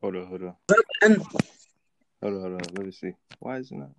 [0.00, 0.54] Hold on, hold on.
[1.02, 2.60] Hold on, hold on.
[2.74, 3.12] Let me see.
[3.40, 3.90] Why is it not?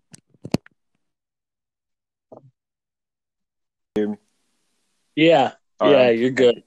[3.96, 4.18] Hear me?
[5.16, 6.18] yeah, All yeah, right.
[6.18, 6.64] you're good.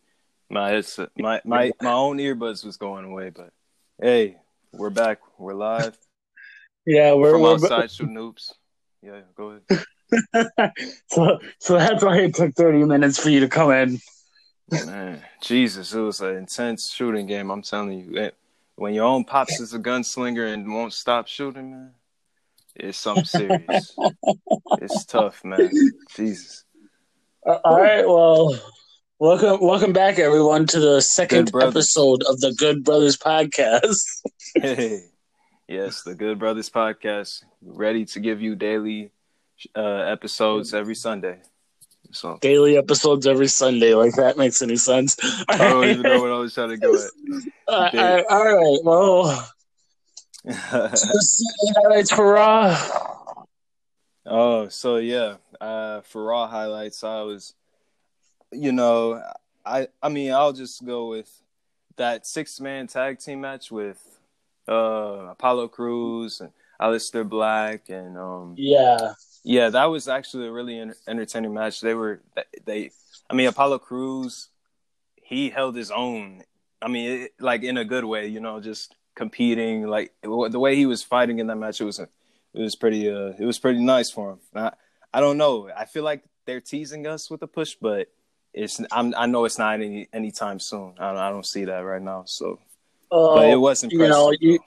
[0.51, 3.51] My headset, my my my own earbuds was going away, but
[4.01, 4.37] hey,
[4.73, 5.21] we're back.
[5.39, 5.97] We're live
[6.87, 8.53] Yeah, we're, from we're outside shooting hoops.
[9.03, 10.73] Yeah, go ahead.
[11.07, 13.99] so so that's why it took 30 minutes for you to come in.
[14.71, 17.51] Man, Jesus, it was an intense shooting game.
[17.51, 18.31] I'm telling you,
[18.83, 21.93] when your own pops is a gunslinger and won't stop shooting, man,
[22.75, 23.97] it's something serious.
[24.81, 25.71] it's tough, man.
[26.17, 26.65] Jesus.
[27.47, 28.59] Uh, all right, well,
[29.21, 34.03] welcome welcome back everyone to the second episode of the Good Brothers podcast.
[34.61, 35.05] Hey,
[35.69, 39.13] yes, the Good Brothers podcast, ready to give you daily
[39.77, 41.39] uh, episodes every Sunday.
[42.13, 45.17] So Daily episodes every Sunday, like that makes any sense.
[45.49, 47.09] I don't even know what I was trying to go Uh,
[47.69, 49.31] all right, all right, well,
[50.45, 50.91] at.
[50.93, 53.45] let's see the highlights for Raw.
[54.27, 57.55] oh, so yeah, uh, for Raw highlights, I was,
[58.51, 59.23] you know,
[59.65, 61.31] I I mean, I'll just go with
[61.97, 63.99] that six man tag team match with
[64.69, 70.79] uh, Apollo Crews and Aleister Black and um, Yeah, Yeah, that was actually a really
[71.09, 71.81] entertaining match.
[71.81, 72.21] They were
[72.65, 72.91] they,
[73.29, 74.49] I mean, Apollo Crews,
[75.17, 76.45] he held his own.
[76.81, 79.87] I mean, it, like in a good way, you know, just competing.
[79.87, 82.09] Like the way he was fighting in that match, it was a,
[82.55, 84.39] it was pretty uh, it was pretty nice for him.
[84.55, 84.73] I,
[85.13, 85.71] I don't know.
[85.77, 88.09] I feel like they're teasing us with a push, but
[88.55, 90.95] it's I'm, I know it's not any anytime soon.
[90.99, 92.25] I, I don't see that right now.
[92.27, 92.61] So,
[93.11, 94.03] uh, but it was impressive.
[94.03, 94.59] you know, you.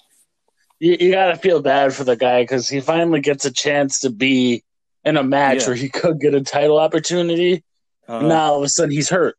[0.86, 4.00] You, you got to feel bad for the guy because he finally gets a chance
[4.02, 4.64] to be
[5.04, 5.68] in a match Yeah.
[5.68, 7.64] where he could get a title opportunity.
[8.08, 8.28] Uh-huh.
[8.28, 9.36] Now all of a sudden he's hurt.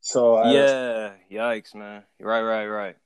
[0.00, 2.02] So uh, Yeah, yikes, man.
[2.20, 2.96] Right, right, right.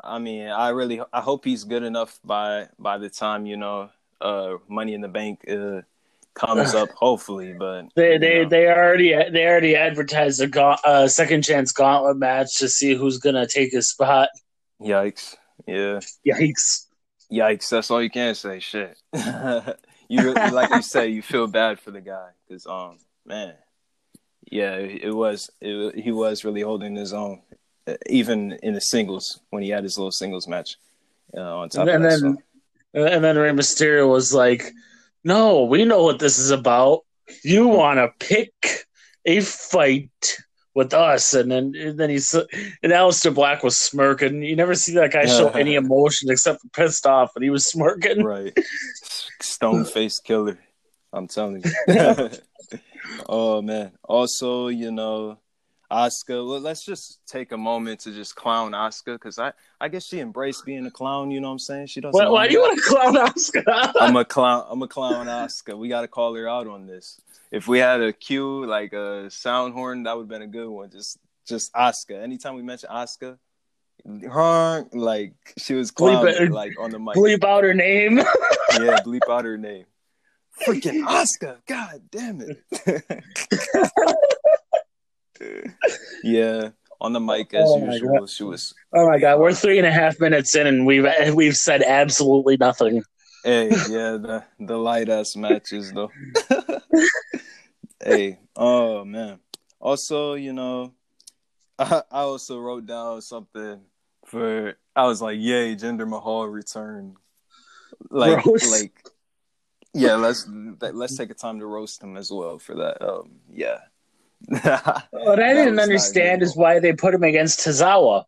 [0.00, 3.90] I mean, I really, I hope he's good enough by by the time you know,
[4.20, 5.80] uh, Money in the Bank uh,
[6.34, 6.90] comes up.
[6.94, 8.48] Hopefully, but they they know.
[8.48, 13.18] they already they already advertised a ga- uh, second chance gauntlet match to see who's
[13.18, 14.28] gonna take his spot.
[14.80, 15.34] yikes,
[15.66, 16.86] yeah, Yikes!
[17.32, 17.68] Yikes.
[17.70, 18.60] That's all you can say.
[18.60, 18.98] Shit,
[20.08, 23.54] you like you say, you feel bad for the guy because um, man,
[24.50, 27.42] yeah, it, it was it, he was really holding his own,
[27.86, 30.76] uh, even in the singles when he had his little singles match.
[31.36, 32.38] Uh, on top And of that, then
[32.94, 33.04] so.
[33.04, 34.72] and then Rey Mysterio was like,
[35.24, 37.04] "No, we know what this is about.
[37.44, 38.86] You want to pick
[39.26, 40.10] a fight."
[40.74, 42.46] With us, and then and then he's and
[42.92, 44.42] Aleister Black was smirking.
[44.42, 47.66] You never see that guy show any emotion except for pissed off, and he was
[47.66, 48.22] smirking.
[48.22, 48.56] right.
[49.40, 50.58] Stone face killer.
[51.12, 52.30] I'm telling you.
[53.28, 53.92] Oh man.
[54.04, 55.38] Also you know
[55.90, 60.06] Oscar, well, let's just take a moment to just clown Oscar because I, I guess
[60.06, 61.30] she embraced being a clown.
[61.30, 61.86] You know what I'm saying?
[61.86, 62.18] She doesn't.
[62.18, 63.64] Why, why do you want to clown Oscar?
[64.00, 64.66] I'm a clown.
[64.68, 65.76] I'm a clown Oscar.
[65.76, 67.20] We got to call her out on this.
[67.50, 70.68] If we had a cue like a sound horn, that would have been a good
[70.68, 70.90] one.
[70.90, 72.20] Just, just Oscar.
[72.20, 73.38] Anytime we mention Oscar,
[74.22, 76.52] her like she was clowning it.
[76.52, 77.16] like on the mic.
[77.16, 78.20] bleep out her name.
[78.74, 79.86] Yeah, bleep out her name.
[80.66, 81.58] Freaking Oscar.
[81.66, 82.62] God damn it.
[86.22, 88.26] Yeah, on the mic as Oh usual.
[88.26, 91.56] She was Oh my god, we're three and a half minutes in, and we've we've
[91.56, 93.02] said absolutely nothing.
[93.44, 96.10] hey, yeah, the the light ass matches though.
[98.04, 99.38] hey, oh man.
[99.80, 100.92] Also, you know,
[101.78, 103.80] I, I also wrote down something
[104.24, 107.16] for I was like, yay, Jinder Mahal return!"
[108.10, 109.06] Like like
[109.94, 113.02] yeah, let's let's take a time to roast him as well for that.
[113.02, 113.78] Um yeah.
[114.46, 118.24] What I didn't understand is why they put him against Tozawa.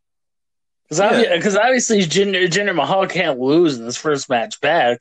[0.89, 1.61] Because Yeah.
[1.63, 4.99] obviously Jinder, Jinder Mahal can't lose in this first match back.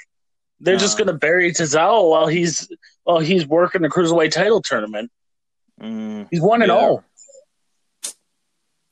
[0.60, 2.70] They're just going to bury Tozawa while he's
[3.06, 5.10] while he's working the cruiserweight title tournament.
[5.82, 7.04] Mm, He's one and all.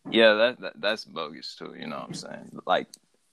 [0.10, 1.76] yeah, that, that that's bogus too.
[1.78, 2.60] You know what I'm saying?
[2.66, 2.88] Like,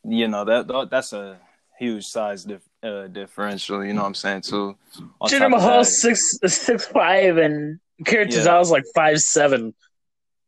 [0.04, 1.38] you know that that- that's a
[1.78, 3.84] huge size dif- uh, differential.
[3.84, 4.76] You know what I'm saying too.
[5.22, 8.38] Jinder Mahal's six six five, and Karen Yeah.
[8.38, 9.74] Tozawa's like five seven.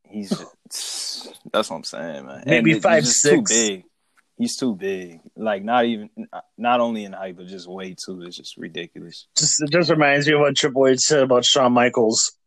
[0.09, 0.31] he's
[1.53, 2.43] that's what I'm saying, man.
[2.47, 3.51] Maybe And five, he's six.
[3.51, 3.85] Too big.
[4.39, 5.21] He's too big.
[5.37, 6.11] Like not even
[6.59, 8.23] not only in height, but just way too.
[8.23, 9.27] It's just ridiculous.
[9.37, 12.33] Just it just reminds me of what Triple H said about Shawn Michaels.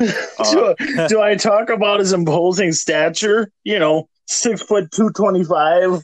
[0.00, 3.50] Uh, do, do I talk about his imposing stature?
[3.64, 6.00] You know, six foot two twenty five.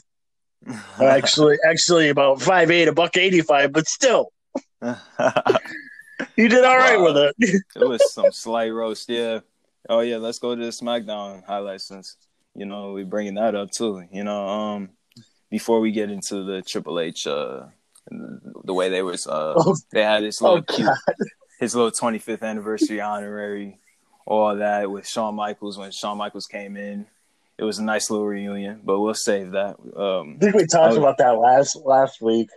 [1.01, 4.33] Actually, actually about five eight, a buck eighty five, but still,
[6.35, 7.05] he did all right Wow.
[7.13, 7.35] with it.
[7.75, 9.09] it was some slight roast.
[9.09, 9.39] Yeah.
[9.89, 10.17] Oh yeah.
[10.17, 12.17] Let's go to the SmackDown highlights since
[12.55, 14.03] you know we're bringing that up too.
[14.11, 14.89] You know, um,
[15.49, 17.67] before we get into the Triple H, uh,
[18.09, 19.75] the way they was, uh, Oh.
[19.91, 20.89] they had this Oh little cute,
[21.59, 23.79] his little 25th anniversary honorary,
[24.25, 27.05] all that with Shawn Michaels when Shawn Michaels came in.
[27.57, 29.77] It was a nice little reunion, but we'll save that.
[29.95, 30.99] Um, I think we talked Oh.
[30.99, 32.49] about that last last week.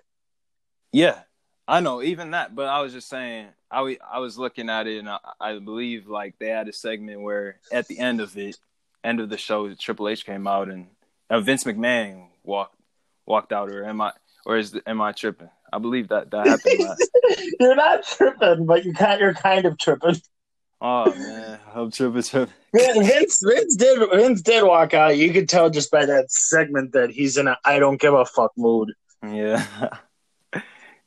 [0.93, 1.21] Yeah,
[1.69, 2.55] I know, even that.
[2.55, 5.59] But I was just saying, I wa- I was looking at it, and I, I
[5.59, 8.57] believe like they had a segment where at the end of it,
[9.05, 10.89] end of the show, Triple H came out and
[11.29, 12.75] uh, Vince McMahon walked
[13.27, 14.13] walked out, or am I
[14.47, 15.51] or is am I tripping?
[15.71, 16.81] I believe that that happened.
[16.81, 17.11] last.
[17.61, 20.17] You're not tripping, but you kind you're kind of tripping.
[20.81, 22.55] Oh man, I'm tripping, tripping.
[22.73, 25.19] Vince Vince did Vince did walk out.
[25.19, 28.25] You could tell just by that segment that he's in a I don't give a
[28.25, 28.93] fuck mood.
[29.23, 29.67] Yeah,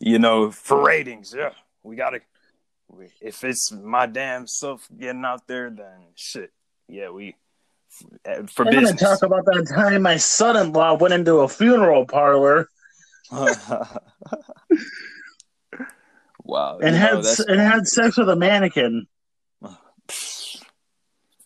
[0.01, 1.51] you know, for ratings, yeah,
[1.83, 2.21] we gotta.
[3.21, 6.51] If it's my damn self getting out there, then shit,
[6.89, 7.36] yeah, we
[8.48, 12.69] for I'm gonna talk about that time my son-in-law went into a funeral parlor
[16.44, 19.07] wow, and had know, and had sex with a mannequin.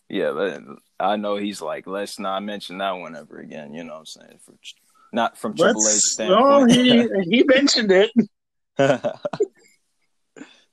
[0.08, 0.62] yeah, but
[0.98, 3.72] I know he's like, let's not mention that one ever again.
[3.72, 4.38] You know what I'm saying?
[4.44, 4.54] For,
[5.12, 8.10] not from Triple H oh, he he mentioned it.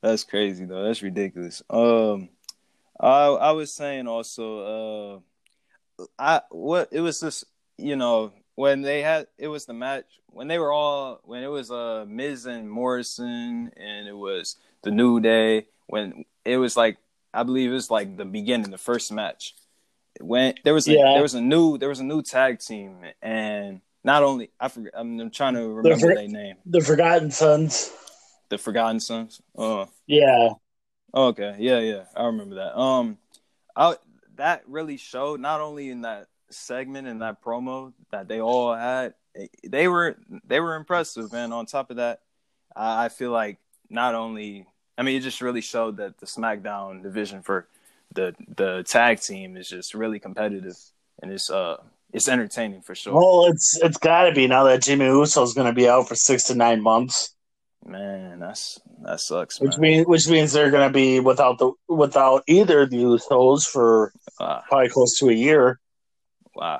[0.01, 0.83] That's crazy though.
[0.83, 1.61] That's ridiculous.
[1.69, 2.29] Um,
[2.99, 5.21] I I was saying also,
[5.99, 7.45] uh, I what it was just
[7.77, 11.47] you know when they had it was the match when they were all when it
[11.47, 16.97] was uh Miz and Morrison and it was the New Day when it was like
[17.33, 19.55] I believe it was like the beginning the first match
[20.19, 21.13] when there was a, Yeah.
[21.13, 24.93] there was a new there was a new tag team and not only I forget
[24.95, 27.91] I'm, I'm trying to remember fir- their name The Forgotten Sons.
[28.49, 29.41] the Forgotten Sons.
[29.57, 29.87] Oh.
[30.07, 30.49] Yeah.
[31.15, 32.77] Okay, yeah, yeah, I remember that.
[32.77, 33.17] Um,
[33.75, 33.95] I
[34.35, 39.13] that really showed not only in that segment and that promo that they all had.
[39.63, 40.17] They were
[40.47, 42.21] they were impressive, and On top of that,
[42.75, 43.57] I, I feel like
[43.89, 44.65] not only
[44.97, 47.67] I mean it just really showed that the SmackDown division for
[48.13, 50.77] the the tag team is just really competitive
[51.21, 51.77] and it's uh
[52.13, 53.13] it's entertaining for sure.
[53.13, 56.07] Well, it's it's got to be now that Jimmy Uso is going to be out
[56.07, 57.35] for six to nine months,
[57.85, 59.81] Man, that's that sucks, which man.
[59.81, 64.13] means which means they're going to be without the without either of the Usos for
[64.39, 64.63] Ah.
[64.69, 65.79] probably close to a year.
[66.55, 66.79] Wow.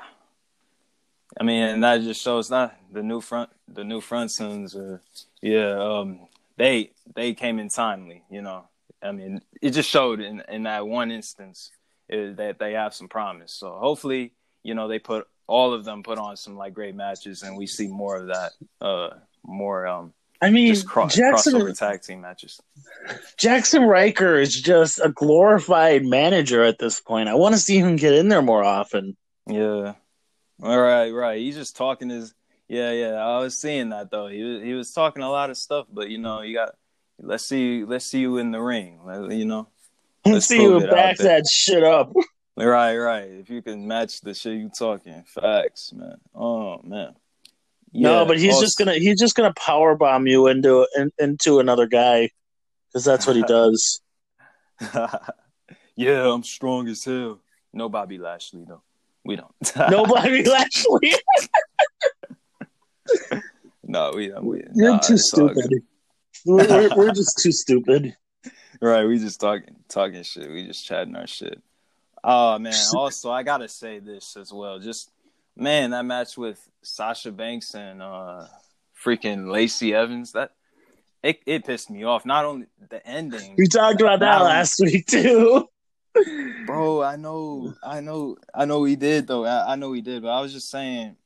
[1.38, 4.74] I mean, and that just shows not the new front, the new Frontons.
[4.76, 4.98] Uh,
[5.42, 6.20] yeah, um,
[6.56, 8.22] they they came in timely.
[8.30, 8.68] You know,
[9.02, 11.70] I mean, it just showed in in that one instance
[12.12, 13.52] uh, that they have some promise.
[13.52, 14.32] So hopefully,
[14.64, 17.66] you know, they put all of them put on some like great matches, and we
[17.66, 18.52] see more of that.
[18.80, 19.10] Uh,
[19.44, 22.60] more um, I mean, just cross Jackson crossover tag team matches.
[23.38, 27.28] Jaxson Ryker is just a glorified manager at this point.
[27.28, 29.16] I want to see him get in there more often.
[29.46, 29.94] Yeah.
[30.62, 31.38] All right, right.
[31.38, 32.34] He's just talking his
[32.68, 33.14] yeah, yeah.
[33.14, 34.26] I was seeing that though.
[34.26, 36.74] He was he was talking a lot of stuff, but you know, you got
[37.20, 39.00] let's see let's see you in the ring.
[39.30, 39.68] You know.
[40.26, 42.12] Let's see who backs that shit up.
[42.56, 43.28] Right, right.
[43.30, 45.24] If you can match the shit you talking.
[45.26, 46.16] Facts, man.
[46.34, 47.14] Oh man.
[47.92, 51.86] no, but he's just gonna he's just gonna power bomb you into in, into another
[51.86, 52.30] guy
[52.88, 54.00] because that's what he does.
[55.96, 57.40] yeah, I'm strong as hell.
[57.72, 58.82] No Bobby Lashley though.
[59.24, 59.50] We don't.
[59.90, 61.14] Nobody Lashley,
[63.82, 64.44] no, we don't.
[64.44, 65.64] We, you're nah, too it's all good.
[65.64, 65.82] stupid.
[66.44, 68.16] We're, we're, we're just too stupid.
[68.80, 70.50] Right, we just talking talking shit.
[70.50, 71.62] We just chatting our shit.
[72.24, 72.74] Oh man.
[72.94, 74.78] Also, I gotta say this as well.
[74.78, 75.10] Just
[75.56, 78.46] man, that match with Sasha Banks and uh
[79.04, 80.32] freaking Lacey Evans.
[80.32, 80.52] That
[81.22, 82.24] it it pissed me off.
[82.24, 85.68] Not only the ending, We talked about that last week too.
[86.66, 87.02] bro.
[87.02, 89.44] I know, I know, I know he did though.
[89.44, 91.16] I, I know he did, but I was just saying,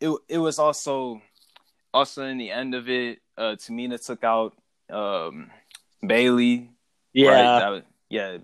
[0.00, 1.20] it it was also
[1.92, 3.20] also in the end of it.
[3.36, 4.56] Uh, Tamina took out
[4.90, 5.50] um
[6.04, 6.70] Bayley.
[7.12, 8.38] Yeah, Right, that was, yeah,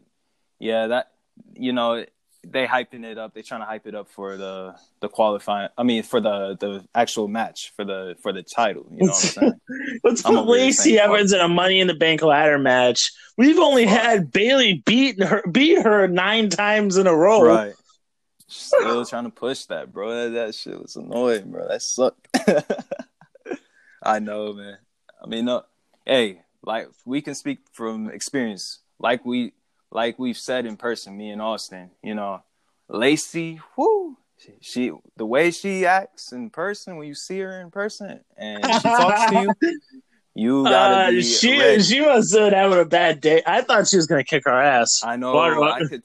[0.59, 0.87] yeah.
[0.89, 1.13] That
[1.55, 2.05] you know
[2.53, 3.35] they hyping it up.
[3.35, 5.69] They trying to hype it up for the the qualifying.
[5.77, 8.87] I mean, for the the actual match for the for the title.
[8.91, 9.61] You know what I'm saying?
[10.05, 10.99] let's I'm put Lacey.
[10.99, 13.13] Evans in a Money in the Bank ladder match.
[13.37, 14.01] We've only Fuck.
[14.01, 17.43] had Bayley beat her beat her nine times in a row.
[17.43, 17.75] right.
[18.49, 20.11] Still trying to push that, bro.
[20.11, 21.67] That, that shit was annoying, bro.
[21.69, 22.29] That sucked.
[24.03, 24.79] I know, man.
[25.23, 25.65] I mean, no.
[26.05, 28.79] Hey, like we can speak from experience.
[29.01, 29.53] Like we
[29.91, 31.91] like we've said in person, me and Austin.
[32.03, 32.43] You know,
[32.89, 34.17] Lacey, whoo.
[34.61, 38.81] She, the way she acts in person when you see her in person and she
[38.81, 39.81] talks to you,
[40.35, 41.83] you gotta Uh, be she ready.
[41.83, 43.43] she must have been having a bad day.
[43.47, 45.01] I thought she was gonna kick our ass.
[45.03, 45.33] I know.
[45.35, 46.03] Walk- I could.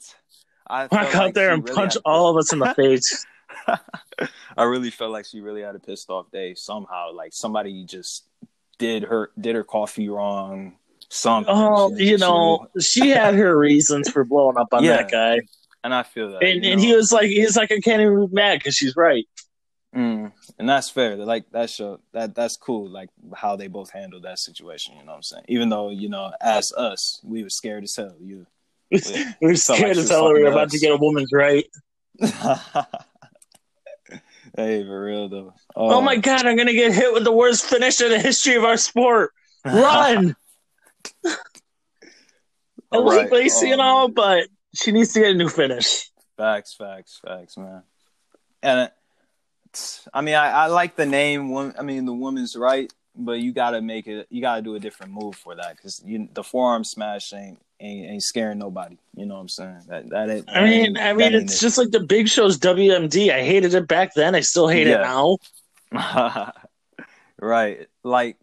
[0.66, 3.26] I Walk out like there and really punch all of us in the face.
[4.56, 7.12] I really felt like she really had a pissed off day somehow.
[7.12, 8.24] Like somebody just
[8.78, 10.76] did her did her coffee wrong.
[11.14, 11.54] Something.
[11.54, 14.96] Oh, She- you know, she had her reasons for blowing up on Yeah.
[14.96, 15.40] that guy,
[15.84, 16.42] and I feel that.
[16.42, 16.86] and and know?
[16.86, 19.26] he was like, he's like, I can't even be mad because she's right.
[19.94, 21.16] Mm, and that's fair.
[21.16, 22.88] Like that show that that's cool.
[22.88, 24.94] Like how they both handled that situation.
[24.96, 25.44] You know what I'm saying?
[25.48, 28.16] Even though you know, as us, we were scared as hell.
[28.18, 28.46] You.
[28.90, 28.98] we
[29.42, 30.72] were scared like as hell we were about us.
[30.72, 31.66] to get a woman's right.
[34.56, 35.52] hey, for real though.
[35.76, 38.64] Oh my god, I'm gonna get hit with the worst finish in the history of
[38.64, 39.32] our sport.
[39.66, 40.34] Run!
[42.92, 43.32] I like right.
[43.32, 44.14] Lacey Oh, and all, man.
[44.14, 46.10] but she needs to get a new finish.
[46.36, 47.82] Facts, facts, facts, man.
[48.62, 48.92] And it,
[50.12, 51.56] I mean, I, I like the name.
[51.56, 54.26] I mean, the woman's right, but you gotta make it.
[54.30, 58.10] You gotta do a different move for that because you the forearm smash ain't, ain't
[58.10, 58.98] ain't scaring nobody.
[59.16, 59.82] You know what I'm saying?
[59.88, 63.30] That that ain't, I mean, I mean, it's just like the Big Show's WMD.
[63.32, 64.34] I hated it back then.
[64.34, 65.38] I still hate it now.
[67.40, 67.86] right.
[68.02, 68.36] Like,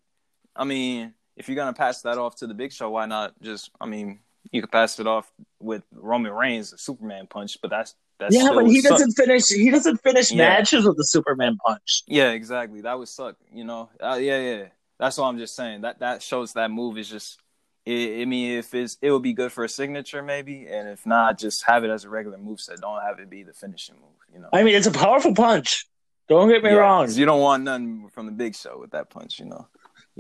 [0.56, 3.72] I mean, if you're gonna pass that off to the Big Show, why not just?
[3.82, 4.20] I mean,
[4.52, 8.52] you could pass it off with Roman Reigns, a Superman punch, but that's that's yeah,
[8.54, 8.92] but he suck.
[8.92, 9.46] doesn't finish.
[9.48, 10.50] He doesn't finish Yeah.
[10.50, 12.04] matches with the Superman punch.
[12.06, 12.82] Yeah, exactly.
[12.82, 13.38] That would suck.
[13.52, 13.90] You know.
[14.00, 14.66] Uh, yeah, yeah.
[15.00, 15.82] That's what I'm just saying.
[15.82, 17.40] That that shows that move is just.
[17.88, 21.06] I I mean, if it's it would be good for a signature maybe, and if
[21.06, 22.82] not, just have it as a regular move set.
[22.82, 24.20] Don't have it be the finishing move.
[24.34, 24.50] You know.
[24.52, 25.88] I mean, it's a powerful punch.
[26.28, 27.10] Don't get me Yeah, wrong.
[27.10, 29.40] You don't want nothing from the Big Show with that punch.
[29.40, 29.68] You know.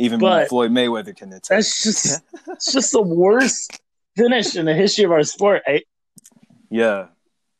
[0.02, 1.58] Even But- Floyd Mayweather can attack.
[1.58, 3.80] That's just it's just the worst
[4.16, 5.62] finish in the history of our sport.
[6.72, 7.08] Yeah.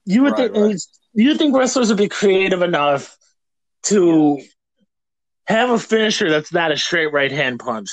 [0.06, 0.82] you would Right, think right.
[1.14, 3.18] you think wrestlers would be creative enough
[3.84, 4.40] to
[5.48, 7.90] have a finisher that's not a straight right hand punch.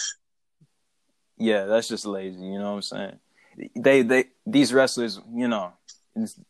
[1.38, 2.38] Yeah, that's just lazy.
[2.44, 3.18] You know what I'm saying?
[3.76, 5.72] They they these wrestlers, you know,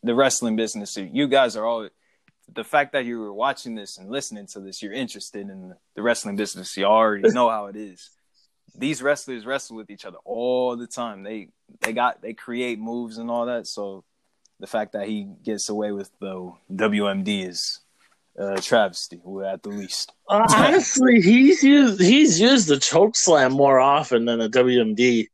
[0.03, 0.95] the wrestling business.
[0.97, 1.89] You guys are all
[2.53, 4.81] the fact that you were watching this and listening to this.
[4.81, 6.75] You're interested in the wrestling business.
[6.77, 8.09] You already know how it is.
[8.75, 11.23] These wrestlers wrestle with each other all the time.
[11.23, 11.49] They
[11.81, 13.67] they got they create moves and all that.
[13.67, 14.03] So
[14.59, 17.79] the fact that he gets away with the WMD is
[18.39, 20.11] uh, travesty, at the least.
[20.29, 25.27] Uh, honestly, he's used he's used the choke slam more often than a WMD.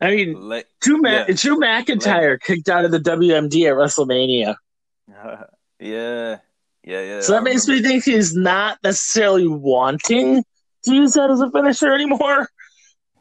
[0.00, 1.26] I mean, Le- Drew, Ma- Yeah.
[1.34, 4.56] Drew McIntyre kicked out of the WMD at WrestleMania,
[5.84, 6.38] yeah,
[6.82, 7.20] yeah, yeah.
[7.20, 7.88] so that I makes remember.
[7.88, 10.44] me think he's not necessarily wanting
[10.84, 12.48] to use that as a finisher anymore.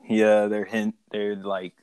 [0.07, 1.73] Yeah, they're hint they're like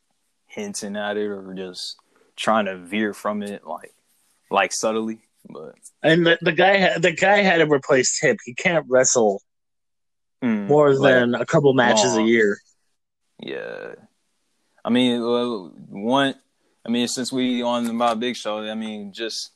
[0.47, 1.97] hinting at it or just
[2.37, 3.95] trying to veer from it like
[4.51, 5.21] like subtly.
[5.49, 8.39] But And the, the guy had the guy had a replaced hip.
[8.45, 9.43] He can't wrestle
[10.43, 12.59] mm, more like, than a couple matches a year.
[13.39, 13.95] yeah.
[14.85, 16.35] I mean, well, one.
[16.87, 19.51] I mean, since we on about Big Show, I mean, just.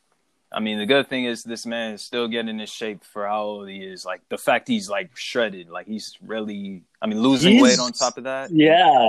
[0.56, 3.42] I mean, the good thing is this man is still getting in shape for how
[3.42, 4.04] old he is.
[4.04, 6.84] Like the fact he's like shredded, like he's really.
[7.02, 8.50] I mean, losing He's- weight on top of that.
[8.52, 9.08] Yeah,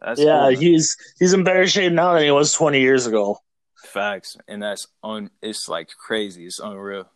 [0.00, 0.40] that's yeah.
[0.50, 3.38] cool, he's he's in better shape now than he was twenty years ago.
[3.76, 5.30] facts, and that's un.
[5.40, 6.44] It's like crazy.
[6.46, 7.08] It's unreal.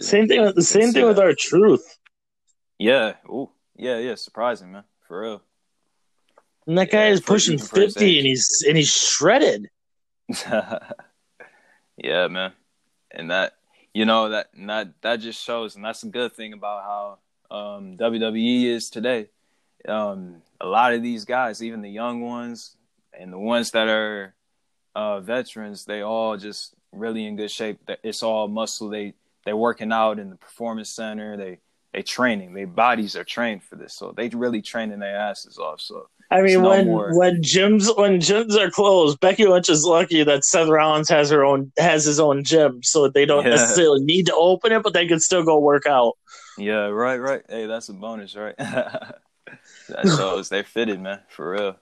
[0.00, 0.42] Same thing.
[0.42, 1.24] with The same thing with that.
[1.24, 1.96] our truth.
[2.78, 3.14] Yeah.
[3.30, 3.48] Ooh.
[3.76, 3.98] Yeah.
[4.00, 4.16] Yeah.
[4.16, 4.84] Surprising, man.
[5.08, 5.42] For real.
[6.66, 9.70] And that guy Yeah, is pushing even for his fifty, and he's and he's shredded.
[11.96, 12.52] yeah, man.
[13.12, 13.54] And that,
[13.92, 17.96] you know, that that that just shows, and that's a good thing about how um,
[17.98, 19.28] WWE is today.
[19.86, 22.76] Um, a lot of these guys, even the young ones
[23.18, 24.34] and the ones that are
[24.94, 27.80] uh, veterans, they all just really in good shape.
[28.02, 28.88] It's all muscle.
[28.88, 29.14] They
[29.44, 31.36] they working out in the performance center.
[31.36, 31.58] They
[31.92, 32.54] they training.
[32.54, 35.80] Their bodies are trained for this, so they really training their asses off.
[35.80, 37.18] So I mean, no when more.
[37.18, 41.44] when gyms when gyms are closed, Becky Lynch is lucky that Seth Rollins has her
[41.44, 43.50] own has his own gym, so they don't Yeah.
[43.50, 46.14] necessarily need to open it, but they can still go work out.
[46.56, 47.42] Yeah, right, right.
[47.48, 48.56] Hey, that's a bonus, right?
[48.58, 49.16] that
[50.04, 51.76] shows they're fitted, man, for real.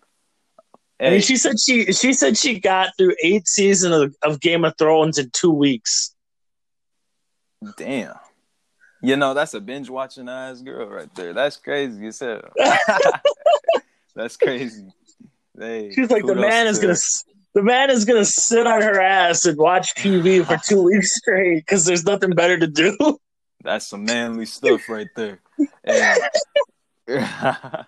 [1.00, 4.64] I mean, she said she she said she got through eight seasons of, of Game
[4.64, 6.14] of Thrones in two weeks.
[7.76, 8.16] damn.
[9.02, 11.32] You know, that's a binge watching ass girl right there.
[11.32, 12.42] That's crazy as hell.
[14.14, 14.86] that's crazy.
[15.58, 16.98] Hey, She's like, the man is to gonna
[17.54, 21.66] the man is gonna sit on her ass and watch TV for two weeks straight
[21.66, 22.96] because there's nothing better to do.
[23.62, 25.40] That's some manly stuff right there.
[25.84, 26.20] And,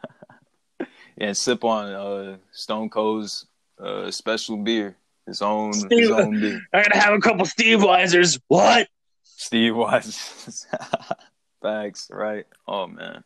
[1.18, 3.46] and sip on uh, Stone Cold's
[3.78, 6.60] uh, special beer, his own, his own beer.
[6.74, 8.38] I'm gonna have a couple Steve Weisers.
[8.48, 8.88] What?
[9.22, 10.66] Steve Weisers.
[11.62, 12.46] Facts, right?
[12.66, 13.24] Oh man.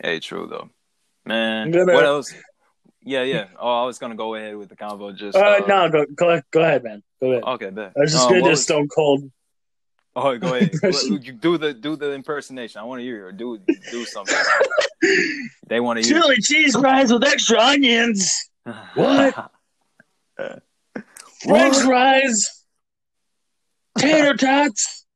[0.00, 0.70] Hey, true though.
[1.26, 2.32] Man, gonna- what else?
[3.02, 3.46] Yeah, yeah.
[3.58, 5.14] Oh, I was gonna go ahead with the convo.
[5.14, 7.02] Just Uh, uh, no, go go go ahead, man.
[7.20, 7.44] Go ahead.
[7.44, 7.92] Okay, bet.
[7.96, 9.30] I was just Um, gonna was- Stone Cold.
[10.18, 10.70] Oh, go ahead.
[11.40, 12.80] Do the do the impersonation.
[12.80, 13.32] I want to hear you.
[13.32, 13.58] Do
[13.90, 14.34] do something.
[15.68, 16.22] they want to hear.
[16.22, 18.48] Chili cheese fries with extra onions.
[18.94, 19.50] What?
[21.42, 22.64] French fries.
[23.98, 25.06] Tater tots.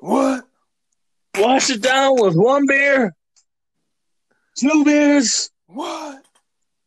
[0.00, 0.44] What?
[1.38, 3.14] Wash it down with one beer,
[4.60, 6.24] two beers, What?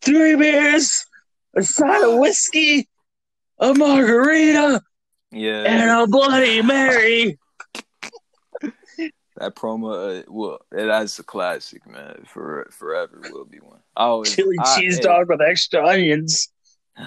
[0.02, 1.06] three beers,
[1.56, 2.88] a shot of whiskey,
[3.60, 4.82] a margarita,
[5.32, 5.64] Yeah.
[5.64, 7.38] and a Bloody Mary.
[9.38, 12.24] That promo, uh, well, that's a classic, man.
[12.28, 13.80] For forever will be one.
[13.96, 15.02] I always Chili I- cheese hey.
[15.02, 16.50] dog with extra onions.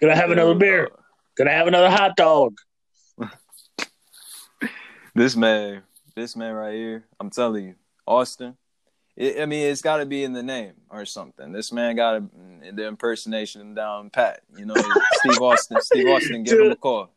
[0.00, 0.88] Gonna have another beer.
[1.36, 2.58] Gonna have another hot dog.
[5.14, 5.82] This man,
[6.14, 7.04] this man right here.
[7.20, 7.74] I'm telling you,
[8.08, 8.56] Austin.
[9.16, 11.52] It, I mean, it's got to be in the name or something.
[11.52, 12.22] This man got
[12.74, 14.42] the impersonation down pat.
[14.56, 14.74] You know,
[15.14, 15.78] Steve Austin.
[15.80, 17.10] Steve Austin, give him a call.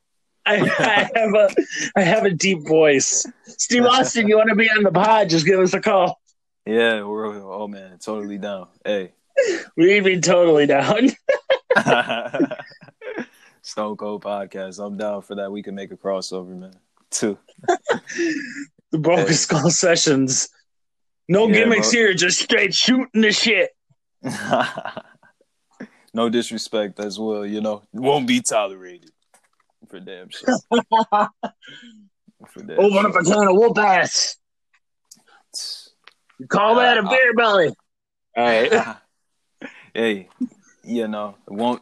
[0.46, 1.50] I, I have a
[1.96, 3.26] I have a deep voice.
[3.46, 5.30] Steve Austin, you want to be on the pod?
[5.30, 6.20] Just give us a call.
[6.66, 8.68] Yeah, we're oh man, totally down.
[8.84, 9.14] Hey.
[9.76, 11.10] We'd be totally down.
[13.62, 14.84] Stone Cold Podcast.
[14.84, 15.52] I'm down for that.
[15.52, 16.74] We can make a crossover, man.
[17.10, 17.38] Too.
[18.92, 19.34] The Broken Hey.
[19.34, 20.50] Skull Sessions.
[21.28, 22.00] No Yeah, gimmicks bro.
[22.00, 23.72] here, just straight shooting the shit.
[26.13, 27.84] no disrespect as well, you know.
[27.94, 29.12] Won't be tolerated.
[29.90, 30.50] For damn sure.
[32.48, 34.38] For damn Open up a can of whoop ass.
[36.40, 37.74] You call that a Uh, beer belly.
[38.36, 38.98] All right.
[39.94, 40.30] hey,
[40.84, 41.82] you know, won't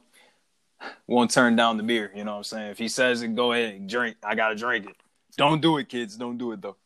[1.07, 2.71] won't turn down the beer, you know what I'm saying?
[2.71, 4.17] If he says it, go ahead, and drink.
[4.23, 4.95] I gotta drink it.
[5.37, 6.15] Don't do it, kids.
[6.17, 6.77] Don't do it though.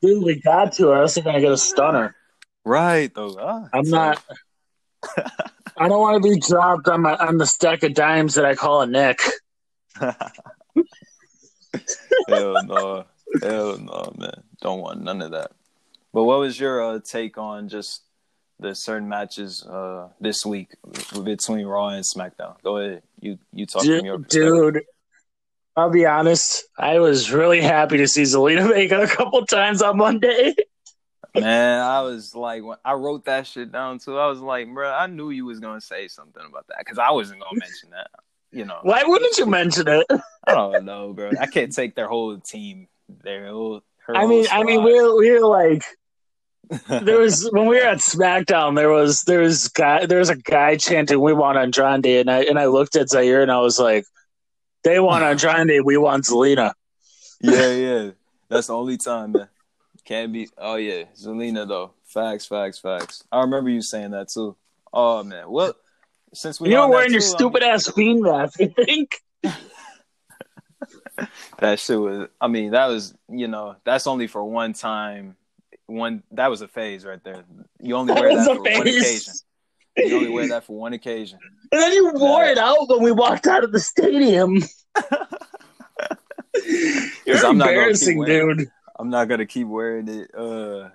[0.00, 2.14] Dude, we got to, or else we're gonna get a stunner.
[2.64, 3.36] Right though.
[3.40, 4.22] Ah, I'm not.
[5.76, 8.54] I don't want to be dropped on my on the stack of dimes that I
[8.54, 9.20] call a Nick.
[12.28, 13.04] Hell no.
[13.42, 14.42] Hell no, man.
[14.60, 15.52] Don't want none of that.
[16.12, 18.02] But what was your uh, take on just
[18.58, 20.70] the certain matches uh, this week
[21.22, 22.60] between Raw and SmackDown?
[22.62, 23.02] Go ahead.
[23.20, 24.74] You you talk from your perspective.
[24.74, 24.82] dude,
[25.78, 26.64] I'll be honest.
[26.76, 30.54] I was really happy to see Zelina Vega a couple times on Monday.
[31.34, 34.18] Man, I was like, when I wrote that shit down too.
[34.18, 37.10] I was like, bro, I knew you was gonna say something about that because I
[37.12, 38.10] wasn't gonna mention that.
[38.50, 40.06] You know, Why wouldn't you mention it?
[40.46, 41.30] I don't know, bro.
[41.38, 42.88] I can't take their whole team,
[43.22, 43.82] their whole.
[44.08, 45.84] I whole mean, I mean, we were, we were like,
[46.88, 50.36] there was when we were at SmackDown, there was there was guy there was a
[50.36, 53.78] guy chanting "We want Andrade," and I and I looked at Zaire and I was
[53.78, 54.06] like,
[54.82, 56.72] "They want Andrade, we want Zelina."
[57.40, 58.10] yeah, yeah.
[58.48, 59.48] That's the only time, man.
[60.04, 60.48] Can't be.
[60.56, 61.92] Oh yeah, Zelina though.
[62.04, 63.24] Facts, facts, facts.
[63.30, 64.56] I remember you saying that too.
[64.92, 65.50] Oh man.
[65.50, 65.74] Well,
[66.32, 69.20] since we You were wearing your too, I mean, stupid ass fiend mask, I think.
[71.58, 72.28] that shit was.
[72.40, 73.14] I mean, that was.
[73.28, 75.36] You know, that's only for one time.
[75.86, 77.44] One that was a phase right there.
[77.80, 79.34] You only That wear that for one occasion.
[79.98, 81.38] You only wear that for one occasion.
[81.72, 84.56] And then you wore it out when we walked out of the stadium.
[87.26, 88.70] You're I'm not gonna keep embarrassing, wearing dude.
[88.98, 90.30] I'm not gonna keep wearing it.
[90.34, 90.88] Uh,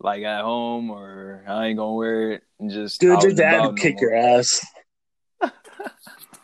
[0.00, 3.00] like at home, or I ain't gonna wear it and just.
[3.00, 4.10] Dude, your dad would no kick more.
[4.10, 4.64] your ass.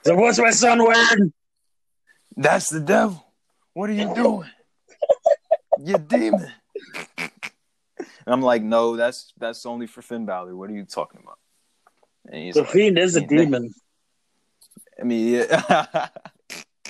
[0.05, 1.33] So what's my son wearing?
[2.37, 3.25] That's the devil.
[3.73, 4.51] What are you doing?
[5.83, 6.53] you demon.
[7.19, 10.55] And I'm like, no, that's that's only for Finn Balor.
[10.55, 11.39] What are you talking about?
[12.35, 13.73] The like, fiend is a demon.
[15.01, 16.09] I mean, yeah.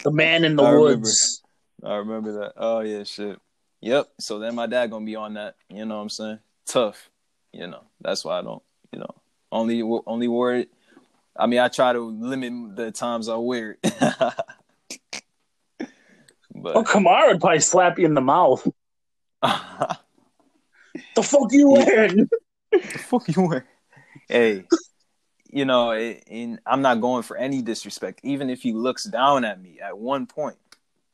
[0.02, 0.98] The man in the I remember.
[0.98, 1.42] woods.
[1.82, 2.52] I remember that.
[2.58, 3.38] Oh yeah, shit.
[3.80, 4.06] Yep.
[4.20, 5.54] So then my dad gonna be on that.
[5.70, 6.38] You know what I'm saying?
[6.66, 7.08] Tough.
[7.52, 7.84] You know.
[8.02, 8.62] That's why I don't.
[8.92, 9.14] You know.
[9.50, 10.68] Only only wore it.
[11.34, 13.94] I mean, I try to limit the times I wear it.
[16.54, 18.66] but Oh, Kamara would probably slap you in the mouth.
[21.16, 22.28] The fuck you wearing?
[22.70, 23.66] the fuck you wear?
[24.28, 24.64] Hey,
[25.54, 28.18] you know, and I'm not going for any disrespect.
[28.24, 30.56] Even if he looks down at me at one point,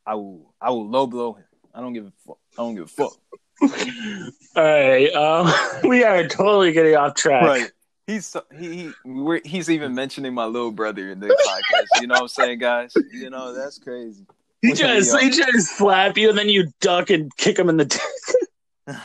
[0.06, 1.44] I will I will low blow him.
[1.74, 2.38] I don't give a fuck.
[2.58, 3.12] I don't give a fuck.
[4.56, 5.52] All right, um,
[5.88, 7.42] we are totally getting off track.
[7.42, 7.70] Right.
[8.06, 12.00] He's he, he we're, he's even mentioning my little brother in the podcast.
[12.00, 12.94] You know what I'm saying, guys?
[13.12, 14.26] You know that's crazy.
[14.62, 17.76] He just he tries to slap you, and then you duck and kick him in
[17.76, 18.00] the dick.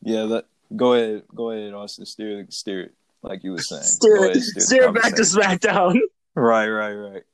[0.00, 2.06] Yeah, that, go ahead, go ahead, Austin.
[2.06, 3.82] Steer, steer it like you were saying.
[3.82, 5.22] Steer Go it, steer it back to.
[5.22, 5.98] SmackDown.
[6.34, 7.24] Right, right, right.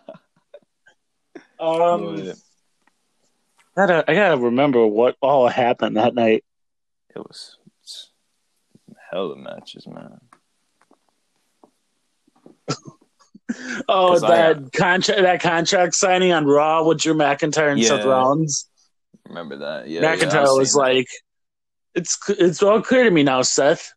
[1.60, 2.36] Um, ahead.
[3.76, 6.44] I gotta, I gotta remember what all happened that night.
[7.14, 7.56] It was
[9.10, 10.20] hell of matches, man.
[13.88, 17.82] Oh, 'Cause I, that uh, contract that contract signing on Raw with Drew McIntyre and
[17.84, 18.68] Seth Rollins.
[19.28, 19.88] Remember that?
[19.88, 20.00] Yeah.
[20.00, 20.88] yeah, McIntyre I've was seen that.
[20.94, 21.06] like,
[21.94, 23.92] "It's it's all clear to me now, Seth.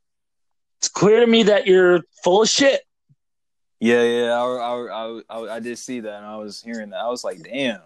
[0.80, 2.82] It's clear to me that you're full of shit."
[3.80, 7.00] Yeah, yeah, I, I, I, I, did see that, and I was hearing that.
[7.00, 7.82] I was like, damn,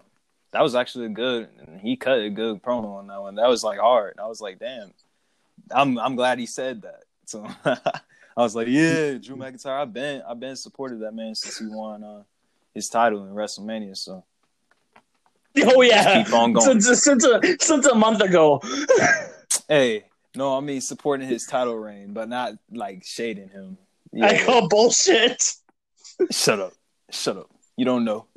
[0.52, 1.50] that was actually good.
[1.60, 3.34] And he cut a good promo on that one.
[3.34, 4.18] That was like hard.
[4.18, 4.94] I was like, damn,
[5.70, 7.02] I'm, I'm glad he said that.
[7.26, 7.76] So I
[8.36, 9.82] was like, yeah, Drew McIntyre.
[9.82, 12.22] I've been, I've been supported that man since he won uh,
[12.74, 13.94] his title in WrestleMania.
[13.94, 14.24] So
[15.58, 16.80] Oh yeah, keep on going.
[16.80, 18.60] since since a since a month ago.
[19.68, 20.04] hey,
[20.36, 23.76] no, I mean supporting his title reign, but not like shading him.
[24.14, 25.42] I Yeah, call bullshit.
[26.30, 26.72] shut up,
[27.10, 27.50] shut up.
[27.76, 28.26] You don't know.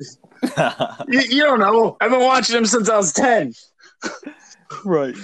[1.08, 1.96] You, you don't know.
[2.00, 3.52] I've been watching him since I was ten.
[4.84, 5.14] Right.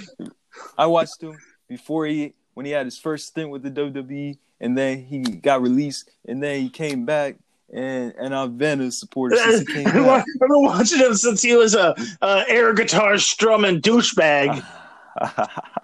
[0.77, 4.77] I watched him before he when he had his first stint with the WWE, and
[4.77, 7.35] then he got released, and then he came back,
[7.73, 10.25] and and I've been a supporter since he came back.
[10.41, 14.63] I've been watching him since he was a, a air guitar strumming douchebag.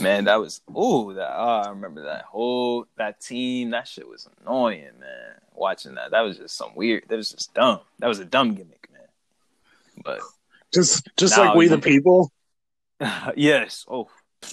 [0.00, 3.70] man, that was oh that oh, I remember that whole that team.
[3.70, 5.34] That shit was annoying, man.
[5.54, 7.04] Watching that, that was just some weird.
[7.08, 7.80] That was just dumb.
[7.98, 9.08] That was a dumb gimmick, man.
[10.04, 10.20] But
[10.72, 12.30] Just just like we the people.
[13.36, 14.08] yes, oh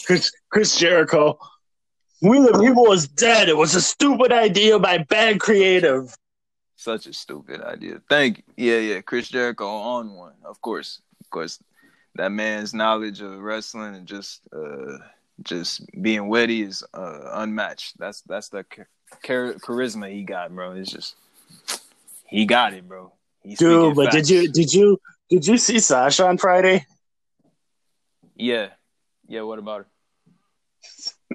[0.06, 1.38] Chris, Chris Jericho.
[2.22, 3.50] We the people is dead.
[3.50, 6.16] It was a stupid idea by bad creative.
[6.76, 8.02] Such a stupid idea.
[8.10, 8.72] Thank you.
[8.72, 9.02] Yeah, yeah.
[9.02, 10.34] Chris Jericho on one.
[10.44, 11.02] Of course.
[11.22, 11.60] Of course.
[12.16, 14.98] That man's knowledge of wrestling and just uh
[15.41, 17.98] just being witty is uh unmatched.
[17.98, 18.88] That's that's the char-
[19.24, 20.74] char- charisma he got, bro.
[20.74, 21.15] It's just
[22.28, 23.13] he got it, bro.
[23.43, 26.86] He's Dude, but did you did you did you see Sasha on Friday?
[28.36, 28.69] Yeah.
[29.28, 29.86] Yeah, what about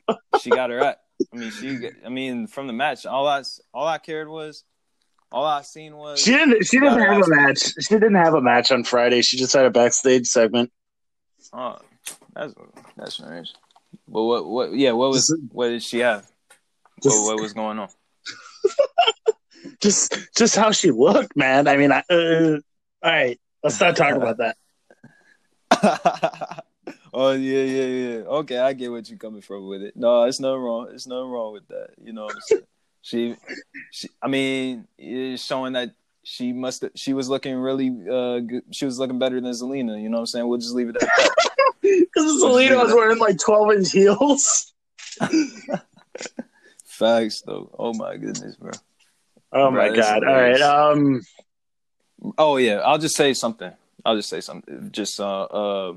[0.08, 0.16] her?
[0.40, 1.00] she got her at.
[1.32, 3.42] I mean, she I mean, from the match, all I
[3.74, 4.64] all I cared was
[5.30, 7.72] all I seen was She didn't she didn't have a match.
[7.80, 9.22] She didn't have a match on Friday.
[9.22, 10.72] She just had a backstage segment.
[11.52, 11.78] Oh,
[12.34, 12.54] that's
[12.96, 13.52] that's strange.
[14.07, 16.27] But what what yeah, what was what did she have?
[17.03, 17.88] Just, What, what was going on?
[19.81, 21.68] just just how she looked, man.
[21.68, 22.59] I mean, I, uh,
[23.03, 24.57] all right, let's not talk about that.
[27.12, 28.16] oh yeah, yeah, yeah.
[28.24, 29.96] Okay, I get what you're coming from with it.
[29.96, 30.88] No, it's nothing wrong.
[30.92, 31.90] It's nothing wrong with that.
[32.03, 32.62] You know what I'm saying?
[33.03, 33.37] she,
[33.92, 34.09] she.
[34.20, 35.92] I mean, it's showing that
[36.24, 36.85] she must.
[36.94, 37.90] She was looking really.
[37.90, 38.64] Uh, good.
[38.72, 40.01] She was looking better than Zelina.
[40.01, 40.48] You know what I'm saying?
[40.48, 41.35] We'll just leave it at that.
[42.01, 44.72] Because Zelina was wearing like twelve inch heels.
[46.85, 47.70] Facts, though.
[47.79, 48.72] Oh my goodness, bro.
[49.53, 50.24] Oh my god!
[50.24, 51.22] All right, um,
[52.37, 53.72] Oh yeah, I'll just say something.
[54.05, 54.90] I'll just say something.
[54.92, 55.94] Just uh, uh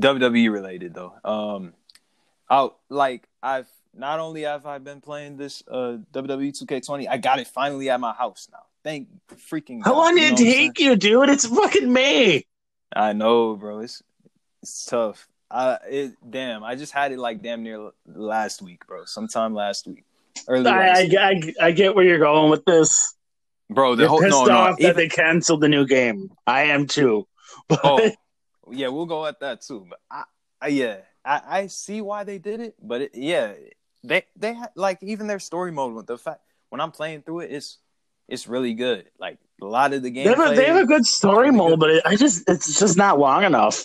[0.00, 1.14] WWE related though.
[1.24, 1.74] Um,
[2.48, 7.38] I like I've not only have I been playing this uh WWE 2K20, I got
[7.38, 8.62] it finally at my house now.
[8.82, 9.08] Thank
[9.50, 9.82] freaking.
[9.82, 11.28] how God, long did it know what I'm take you, dude?
[11.30, 12.44] It's fucking May.
[12.94, 13.80] I know, bro.
[13.80, 14.02] It's
[14.64, 15.28] it's tough.
[15.50, 16.64] I it damn.
[16.64, 19.04] I just had it like damn near last week, bro.
[19.04, 20.04] Sometime last week,
[20.48, 21.16] early last I, week.
[21.60, 23.14] I, I, I get where you're going with this.
[23.70, 23.94] bro.
[23.94, 24.56] The You're whole pissed no, no.
[24.56, 26.30] off that even- they canceled the new game.
[26.46, 27.26] I am too.
[27.68, 28.10] But Oh,
[28.72, 29.86] yeah, we'll go at that too.
[29.88, 30.24] But I,
[30.60, 32.74] I yeah, I, I see why they did it.
[32.82, 33.52] But it, yeah,
[34.02, 37.40] they they had like even their story mode with the fact when I'm playing through
[37.40, 37.78] it, it's
[38.28, 39.04] it's really good.
[39.20, 41.70] Like a lot of the they have, a, they have a good story Really mode,
[41.72, 41.80] good.
[41.80, 43.84] but it, I just it's just not long enough.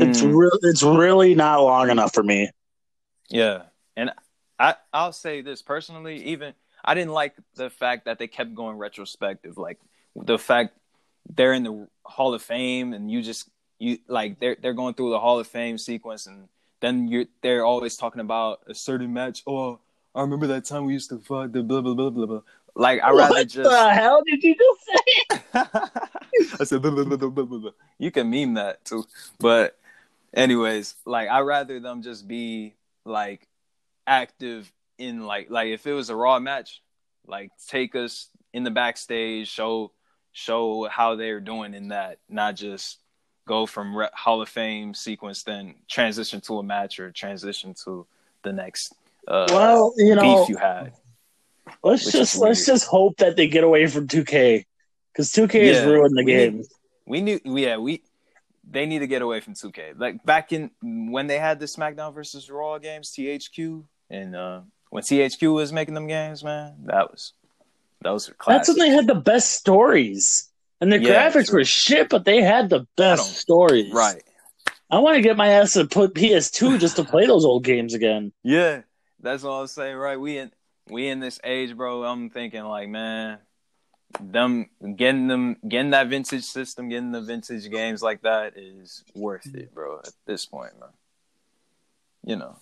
[0.00, 0.58] It's Mm, real.
[0.62, 2.50] It's really not long enough for me.
[3.28, 3.62] yeah,
[3.96, 4.12] and
[4.58, 6.54] I I'll say this personally, even
[6.84, 9.78] I didn't like the fact that they kept going retrospective, like
[10.14, 10.76] the fact
[11.34, 15.10] they're in the Hall of Fame and you just you like they're they're going through
[15.10, 16.48] the Hall of Fame sequence and
[16.80, 19.42] then you're they're always talking about a certain match.
[19.46, 19.78] Oh,
[20.14, 22.40] I remember that time we used to fuck the blah blah blah blah blah.
[22.74, 25.40] Like I rather just what the hell did you just say?
[26.60, 27.70] I said blah, blah, blah, blah, blah.
[27.98, 29.04] you can meme that too.
[29.38, 29.78] But
[30.34, 33.46] anyways, like I rather them just be like
[34.06, 36.82] active in like like if it was a raw match,
[37.26, 39.92] like take us in the backstage, show
[40.32, 42.98] show how they're doing in that, not just
[43.46, 48.06] go from Re- Hall of Fame sequence then transition to a match or transition to
[48.42, 48.94] the next
[49.28, 50.92] uh Well, you know, beef you had.
[51.82, 54.64] let's just let's just hope that they get away from 2K
[55.12, 56.62] because 2K has Yeah, ruined the we game.
[57.06, 58.02] we knew yeah we
[58.68, 62.12] they need to get away from 2k like back in when they had the smackdown
[62.14, 67.32] versus raw games thq and uh when thq was making them games man that was
[68.02, 68.58] those were classic.
[68.58, 70.50] That's when they had the best stories,
[70.80, 71.60] and the Yeah, graphics true.
[71.60, 73.92] were shit, but they had the best stories.
[73.92, 74.22] right
[74.90, 77.94] I want to get my ass to put PS2 just to play those old games
[77.94, 78.32] again.
[78.44, 78.82] yeah
[79.18, 80.52] that's all i'm saying right we in
[80.88, 82.04] we in this age, bro.
[82.04, 83.38] I'm thinking like, man,
[84.20, 89.54] them getting them getting that vintage system, getting the vintage games like that is worth
[89.54, 89.98] it, bro.
[89.98, 90.88] At this point, man.
[92.24, 92.56] You know.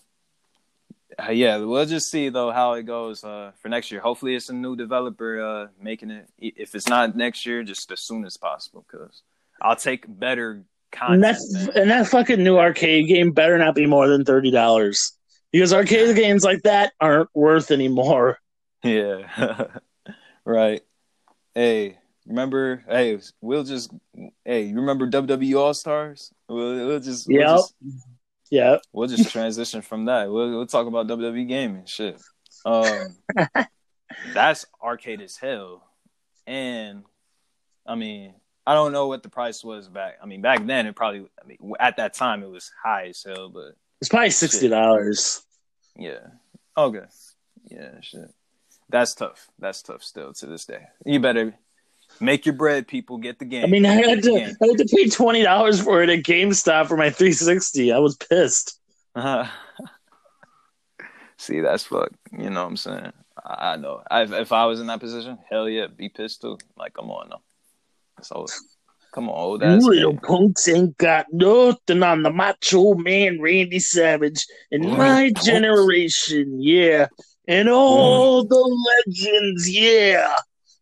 [1.17, 4.01] Uh, yeah, we'll just see though how it goes uh, for next year.
[4.01, 6.29] Hopefully, it's a new developer uh, making it.
[6.39, 9.23] If it's not next year, just as soon as possible, because
[9.61, 11.25] I'll take better content.
[11.25, 15.13] And that and that fucking new arcade game better not be more than thirty dollars
[15.53, 18.39] because arcade games like that aren't worth anymore.
[18.87, 19.69] Yeah,
[20.45, 20.83] right.
[21.55, 22.83] Hey, remember?
[22.89, 23.93] Hey, we'll just.
[24.45, 26.33] Hey, you remember WWE All Stars?
[26.49, 27.29] We'll, we'll just.
[27.31, 27.47] Yeah.
[27.47, 27.75] We'll just,
[28.51, 28.77] yeah.
[28.93, 30.31] We'll just transition from that.
[30.31, 32.21] We'll we'll talk about WWE gaming shit.
[32.65, 33.17] Um,
[34.35, 35.89] that's arcade as hell,
[36.47, 37.05] and
[37.87, 38.35] I mean,
[38.67, 40.15] I don't know what the price was back.
[40.23, 41.27] I mean, back then it probably.
[41.43, 45.43] I mean, at that time it was high as hell, but it's probably sixty dollars.
[45.97, 46.27] Yeah.
[46.77, 47.07] Okay.
[47.71, 48.01] Yeah.
[48.01, 48.31] Shit.
[48.89, 49.49] That's tough.
[49.59, 50.87] That's tough still to this day.
[51.05, 51.55] You better
[52.21, 53.19] make your bread, people.
[53.19, 53.65] Get the game.
[53.65, 56.87] I mean, I had to I had to pay twenty dollars for it at GameStop
[56.87, 57.93] for my 360.
[57.93, 58.79] I was pissed.
[59.15, 59.49] Uh,
[61.37, 62.11] see, that's fuck.
[62.33, 63.13] You know what I'm saying?
[63.45, 64.03] I, know.
[64.11, 66.59] I, if I was in that position, hell yeah, be pissed too.
[66.77, 67.37] Like, come on, no.
[68.23, 68.47] So,
[69.13, 69.83] come on, old ass.
[69.83, 75.45] You little punks ain't got nothing on the macho man Randy Savage in my punks.
[75.45, 77.09] generation, yeah.
[77.47, 80.35] And all the legends, yeah.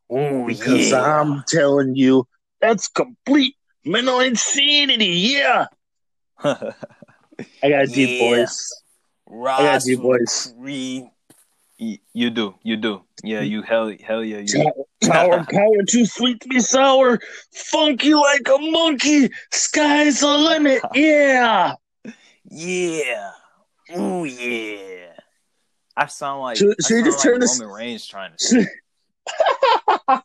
[0.09, 2.27] Oh Because I'm telling you,
[2.61, 5.67] that's complete mental insanity, yeah.
[6.45, 8.19] I got a deep Yeah.
[8.19, 8.83] voice.
[9.29, 10.53] I got a deep voice.
[10.61, 11.05] Creed.
[11.79, 13.03] You, do, you do.
[13.25, 14.73] Yeah, you hell, hell yeah, you.
[15.05, 17.19] Power, power, too sweet to be sour.
[17.53, 19.31] Funky like a monkey.
[19.51, 20.83] Sky's the limit.
[20.95, 21.75] Yeah.
[22.49, 23.31] Yeah.
[23.91, 25.12] Oh yeah.
[25.97, 26.57] I sound like.
[26.57, 28.67] Should- I should we sound just like turn this- Roman Reigns trying to.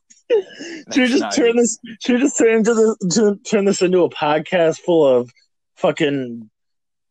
[0.94, 1.56] Should just not turn it.
[1.56, 1.80] this?
[2.02, 5.32] Should we just turn into the to, turn this into a podcast full of
[5.76, 6.50] fucking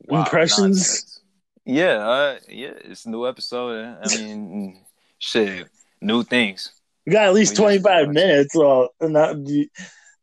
[0.08, 0.76] Wow, impressions?
[0.78, 1.20] nonsense.
[1.64, 2.72] Yeah, uh, yeah.
[2.84, 3.96] It's a new episode.
[4.02, 4.84] I mean,
[5.18, 5.66] shit,
[6.02, 6.72] new things.
[7.06, 8.52] We got at least twenty five minutes.
[8.52, 9.68] So and that,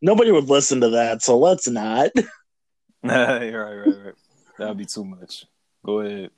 [0.02, 1.24] nobody would listen to that.
[1.24, 2.12] So let's not.
[3.04, 4.14] right, right, right.
[4.60, 5.46] That'd be too much.
[5.84, 6.30] Go ahead,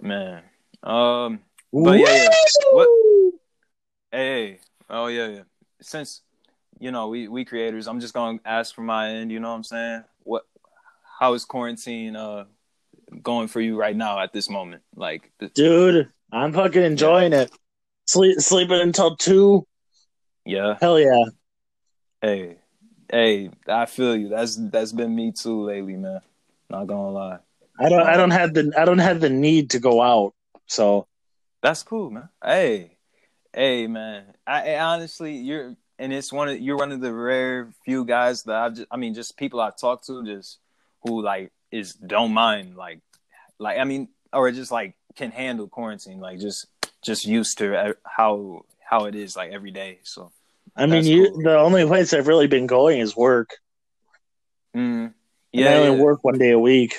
[0.00, 0.42] man.
[0.82, 1.40] Um.
[1.72, 2.28] But yeah, yeah.
[2.72, 2.88] What-!
[4.10, 5.42] Hey, oh yeah, yeah.
[5.80, 6.22] Since
[6.78, 9.30] you know we we creators, I'm just gonna ask from my end.
[9.30, 10.04] You know what I'm saying?
[10.22, 10.44] What?
[11.20, 12.44] How is quarantine uh
[13.22, 14.82] going for you right now at this moment?
[14.94, 16.10] Like, th- dude?
[16.32, 17.50] I'm fucking enjoying it.
[18.06, 19.66] Sleep sleeping until two.
[20.44, 20.76] yeah.
[20.80, 21.24] Hell yeah.
[22.20, 22.56] Hey,
[23.10, 24.28] hey, I feel you.
[24.28, 26.20] That's that's been me too lately, man.
[26.70, 27.38] Not gonna lie.
[27.78, 30.34] I don't I don't have the I don't have the need to go out.
[30.68, 31.06] So
[31.62, 32.28] That's cool, man.
[32.44, 32.98] Hey,
[33.52, 34.34] hey, man.
[34.46, 38.44] I, I honestly, you're, and it's one of you're one of the rare few guys
[38.44, 40.58] that I've just, I mean, just people I've talked to, just
[41.02, 43.00] who like is don't mind, like,
[43.58, 46.66] like I mean, or just like can handle quarantine, like just
[47.02, 49.98] just used to uh, how how it is like every day.
[50.04, 50.30] So,
[50.76, 51.42] I mean you cool.
[51.42, 53.56] the only place I've really been going is work.
[54.74, 55.14] mm, And
[55.52, 56.02] yeah, I only yeah.
[56.04, 56.94] work one day a week.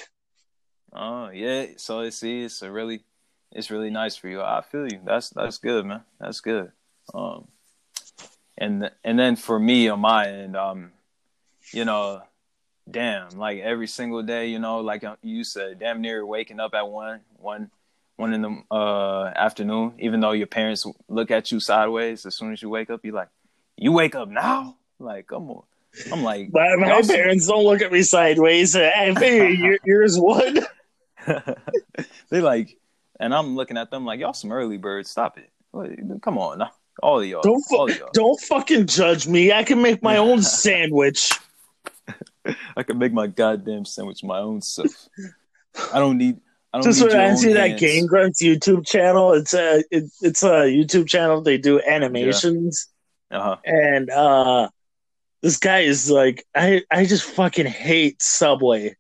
[0.92, 3.04] Oh yeah, so it see, it's a really,
[3.52, 4.42] it's really nice for you.
[4.42, 5.00] I feel you.
[5.04, 6.02] That's that's good, man.
[6.20, 6.72] That's good.
[7.14, 7.48] Um,
[8.58, 10.92] and and then for me on my end, um,
[11.72, 12.22] you know,
[12.90, 16.88] damn, like every single day, you know, like you said, damn near waking up at
[16.88, 17.72] one, one,
[18.18, 19.94] one in the uh afternoon.
[20.00, 23.16] Even though your parents look at you sideways as soon as you wake up, you're
[23.16, 23.30] like,
[23.78, 24.76] you wake up now?
[25.00, 25.64] Like, come on.
[26.12, 28.76] I'm like, My, my parents don't look at me sideways.
[28.76, 30.66] I figure yours would.
[32.30, 32.78] they like,
[33.20, 35.10] and I'm looking at them like, y'all some early birds.
[35.10, 35.50] Stop it.
[36.22, 36.68] Come on.
[37.02, 37.42] All of y'all.
[37.42, 38.10] Don't fu- all y'all.
[38.14, 39.52] Don't fucking judge me.
[39.54, 41.32] I can make my own sandwich.
[42.76, 45.08] I can make my goddamn sandwich my own self.
[45.94, 46.38] I don't need.
[46.74, 47.82] I don't Just need when I see that hands.
[47.82, 51.42] Game Grumps YouTube channel, it's a it, it's a YouTube channel.
[51.42, 52.88] They do animations,
[53.32, 53.58] Uh-huh.
[53.66, 54.70] and uh
[55.42, 58.96] this guy is like, I I just fucking hate Subway.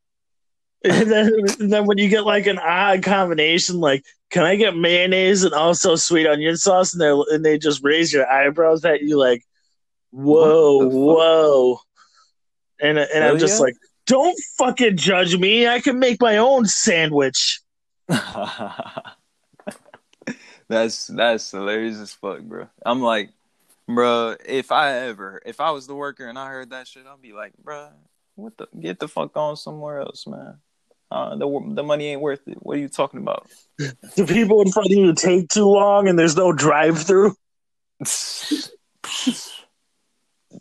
[0.83, 4.77] And then, and then when you get like an odd combination, like, can I get
[4.77, 6.93] mayonnaise and also sweet onion sauce?
[6.93, 9.43] And they and they just raise your eyebrows at you, like,
[10.11, 11.17] whoa, What the fuck?
[11.17, 11.79] whoa.
[12.81, 13.59] And and Hell I'm just yeah.
[13.59, 15.67] like, don't fucking judge me.
[15.67, 17.61] I can make my own sandwich.
[20.69, 22.67] that's that's hilarious as fuck, bro.
[22.85, 23.31] I'm like,
[23.87, 27.21] bro, if I ever, if I was the worker and I heard that shit, I'd
[27.21, 27.89] be like, bro,
[28.35, 30.59] what the, get the fuck on somewhere else, man.
[31.11, 32.57] Uh, the the money ain't worth it.
[32.59, 33.49] What are you talking about?
[34.15, 37.35] Do people in front of you take too long and there's no drive through?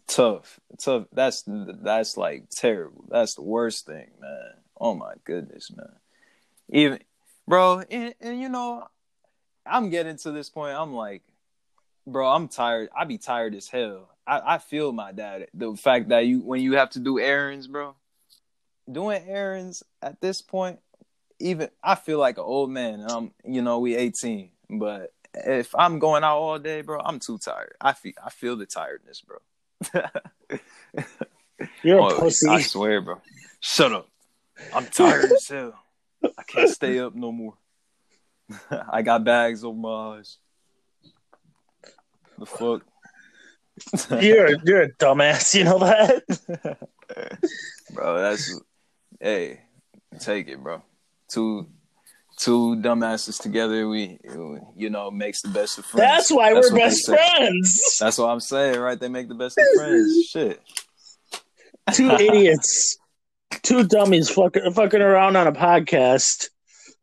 [0.06, 1.06] tough, tough.
[1.12, 3.04] That's that's like terrible.
[3.08, 4.54] That's the worst thing, man.
[4.80, 5.92] Oh my goodness, man.
[6.70, 7.00] Even,
[7.46, 8.86] bro, and, and you know,
[9.66, 10.76] I'm getting to this point.
[10.76, 11.22] I'm like,
[12.06, 12.88] bro, I'm tired.
[12.96, 14.08] I be tired as hell.
[14.26, 15.48] I, I feel my dad.
[15.54, 17.94] The fact that you when you have to do errands, bro,
[18.90, 20.80] doing errands at this point,
[21.38, 23.04] even I feel like an old man.
[23.08, 27.38] I'm, you know, we 18, but if I'm going out all day, bro, I'm too
[27.38, 27.74] tired.
[27.80, 29.38] I feel I feel the tiredness, bro.
[31.82, 32.48] You're Oh, a pussy.
[32.48, 33.20] I swear, bro.
[33.60, 34.08] Shut up.
[34.74, 35.74] I'm tired as hell.
[36.24, 37.54] I can't stay up no more.
[38.92, 40.38] I got bags over my eyes.
[42.38, 42.82] The fuck?
[44.20, 45.54] You're you're a dumbass.
[45.54, 46.78] You know that?
[47.94, 48.60] bro, that's
[49.20, 49.60] hey,
[50.20, 50.82] take it, bro.
[51.28, 51.66] Two
[52.38, 54.18] two dumbasses together, we
[54.76, 56.08] you know makes the best of friends.
[56.08, 57.98] That's why That's we're best friends.
[57.98, 58.98] That's what I'm saying, right?
[58.98, 60.26] They make the best of friends.
[60.30, 60.62] Shit.
[61.92, 62.98] Two idiots,
[63.62, 66.48] two dummies fucking fucking around on a podcast.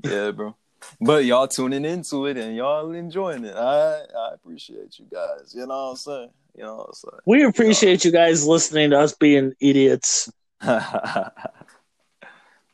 [0.03, 0.55] Yeah, bro.
[1.01, 3.55] But y'all tuning into it and y'all enjoying it.
[3.55, 5.53] I I appreciate you guys.
[5.55, 6.29] You know what I'm saying?
[6.55, 7.21] You know what I'm saying.
[7.25, 10.31] We appreciate you guys listening to us being idiots.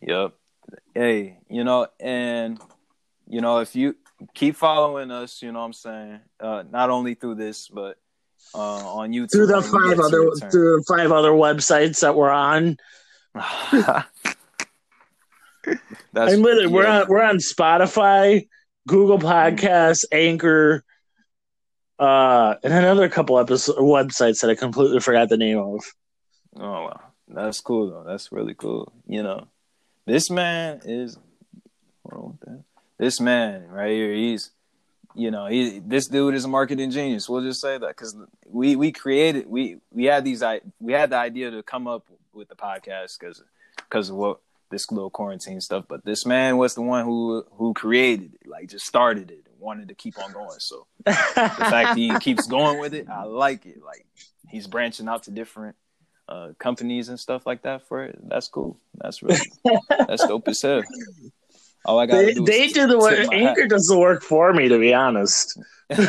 [0.01, 0.21] I'm saying?
[0.21, 0.33] yep.
[0.93, 2.59] Hey, you know, and
[3.27, 3.95] you know, if you
[4.33, 6.19] keep following us, you know what I'm saying?
[6.39, 7.97] Uh not only through this, but
[8.53, 9.31] uh on YouTube.
[9.31, 12.77] Through the five other through the five other websites that we're on.
[16.13, 18.47] That's and literally, we're on we're on Spotify,
[18.87, 20.83] Google Podcasts, Anchor,
[21.99, 25.83] uh, and another couple episode websites that I completely forgot the name of.
[26.57, 28.03] Oh wow, that's cool though.
[28.03, 28.91] That's really cool.
[29.05, 29.47] You know,
[30.05, 31.17] this man is.
[32.03, 32.63] hold on, what the?
[32.97, 34.51] This man right here, he's,
[35.15, 35.79] you know, he.
[35.79, 37.27] This dude is a marketing genius.
[37.27, 41.09] We'll just say that because we we created we we had these i we had
[41.09, 43.41] the idea to come up with the podcast because
[43.77, 44.39] because of what
[44.71, 45.85] this little quarantine stuff.
[45.87, 49.59] But this man was the one who who created it, like just started it and
[49.59, 50.59] wanted to keep on going.
[50.59, 53.83] So the fact he keeps going with it, I like it.
[53.83, 54.05] Like
[54.49, 55.75] he's branching out to different
[56.31, 58.17] uh, companies and stuff like that for it.
[58.23, 58.77] That's cool.
[58.95, 59.39] That's really
[60.07, 60.83] that's dope as hell.
[61.85, 63.33] All I gotta they do they is do the work.
[63.33, 65.59] Anchor does the work for me, to be honest.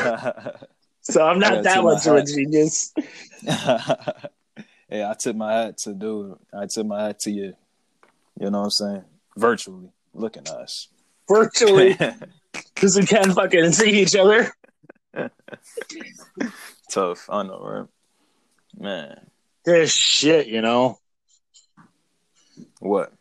[1.02, 2.28] So I'm not that much of a hat.
[2.28, 2.94] genius.
[3.42, 6.38] yeah, I tip my hat to dude.
[6.54, 7.54] I tip my hat to you.
[8.40, 9.04] You know what I'm saying?
[9.36, 10.88] Virtually, looking at us.
[11.28, 11.98] Virtually,
[12.52, 14.52] because we can't fucking see each other.
[16.88, 17.28] Tough.
[17.28, 17.88] I know, right?
[18.78, 19.26] Man,
[19.64, 20.98] This shit, you know.
[22.80, 23.12] what?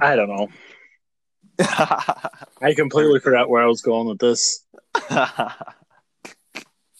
[0.00, 0.48] I don't know.
[1.58, 4.64] I completely forgot where I was going with this.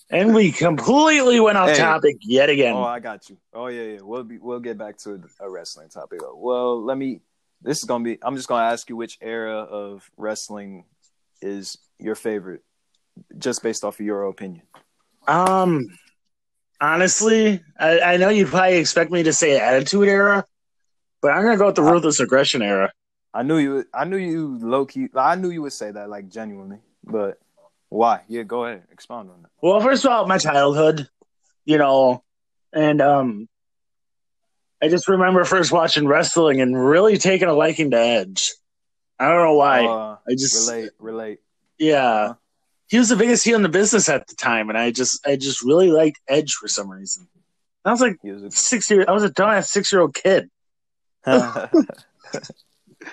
[0.08, 1.78] And we completely went off Hey.
[1.78, 2.74] topic yet again.
[2.74, 3.36] Oh, I got you.
[3.52, 3.98] Oh yeah, yeah.
[4.02, 6.20] We'll be we'll get back to a wrestling topic.
[6.34, 7.20] Well, let me.
[7.60, 8.16] This is gonna be.
[8.22, 10.84] I'm just gonna ask you which era of wrestling
[11.42, 12.62] is your favorite,
[13.36, 14.62] just based off of your opinion.
[15.26, 15.88] Um,
[16.80, 20.44] honestly, I, I know you'd probably expect me to say Attitude Era,
[21.22, 22.92] but I'm gonna go with the Ruthless Aggression Era.
[23.32, 23.84] I knew you.
[23.92, 25.08] I knew you low key.
[25.14, 27.38] I knew you would say that like genuinely, but
[27.88, 28.22] why?
[28.28, 28.84] Yeah, go ahead.
[28.90, 29.50] Expound on that.
[29.60, 31.08] Well, first of all, my childhood,
[31.64, 32.22] you know,
[32.72, 33.48] and um,
[34.82, 38.54] I just remember first watching wrestling and really taking a liking to Edge.
[39.18, 39.84] I don't know why.
[39.84, 40.90] Uh, I just relate.
[40.98, 41.38] Relate.
[41.78, 42.34] yeah.
[42.88, 45.36] He was the biggest heel in the business at the time, and I just I
[45.36, 47.26] just really liked Edge for some reason.
[47.84, 50.50] I was like was six year I was a dumbass six year old kid.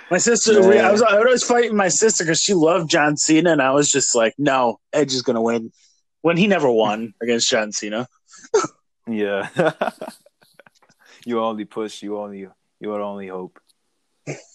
[0.10, 3.52] My sister, we, I was I was fighting my sister because she loved John Cena,
[3.52, 5.72] and I was just like, no, Edge is gonna win.
[6.22, 8.08] When he never won against John Cena.
[9.08, 9.50] yeah.
[11.26, 12.02] you only push.
[12.02, 12.48] You only.
[12.80, 13.60] You would only hope.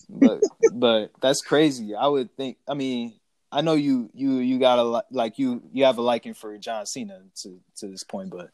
[0.08, 0.40] But
[0.72, 1.94] but that's crazy.
[1.94, 2.56] I would think.
[2.68, 3.14] I mean,
[3.50, 6.84] I know you you you got a like you you have a liking for John
[6.86, 8.50] Cena to to this point, but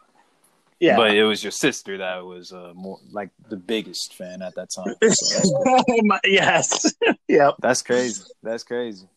[0.78, 4.54] Yeah, but it was your sister that was uh, more like the biggest fan at
[4.54, 4.94] that time.
[5.10, 5.84] So that's, cool.
[6.04, 6.94] My- yes,
[7.28, 7.56] yep.
[7.60, 8.22] that's crazy.
[8.42, 9.08] That's crazy.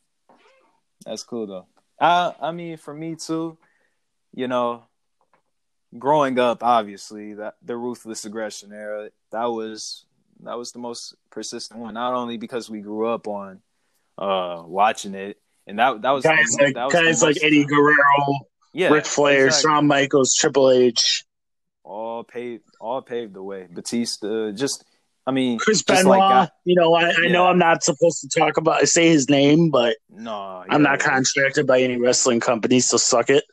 [1.06, 1.68] That's cool though.
[2.00, 3.58] I I mean, for me too,
[4.34, 4.84] you know,
[5.98, 10.06] growing up, obviously that the ruthless aggression era that was
[10.42, 11.94] that was the most persistent one.
[11.94, 13.62] Not only because we grew up on
[14.18, 18.40] uh watching it, and that that was Guys like that was guys like Eddie Guerrero,
[18.74, 19.70] yeah, Ric Flair, exactly.
[19.70, 21.26] Shawn Michaels, Triple H.
[21.84, 23.68] all paved all paved the way.
[23.70, 24.84] Batista, just
[25.28, 26.20] I mean, Chris just Benoit.
[26.20, 29.70] like you know, I, I know I'm not supposed to talk about say his name,
[29.70, 33.44] but no, I'm yeah, not contracted by any wrestling company, so suck it.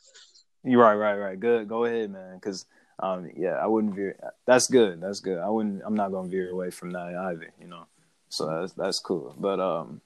[0.63, 1.39] You're right, right, right.
[1.39, 1.67] Good.
[1.67, 2.35] Go ahead, man.
[2.35, 2.65] Because
[2.99, 4.15] um, yeah, I wouldn't veer.
[4.47, 5.01] That's good.
[5.01, 5.37] That's good.
[5.37, 5.81] I wouldn't.
[5.85, 7.51] I'm not gonna veer away from that either.
[7.59, 7.87] You know.
[8.29, 9.35] So that's that's cool.
[9.37, 10.01] But um,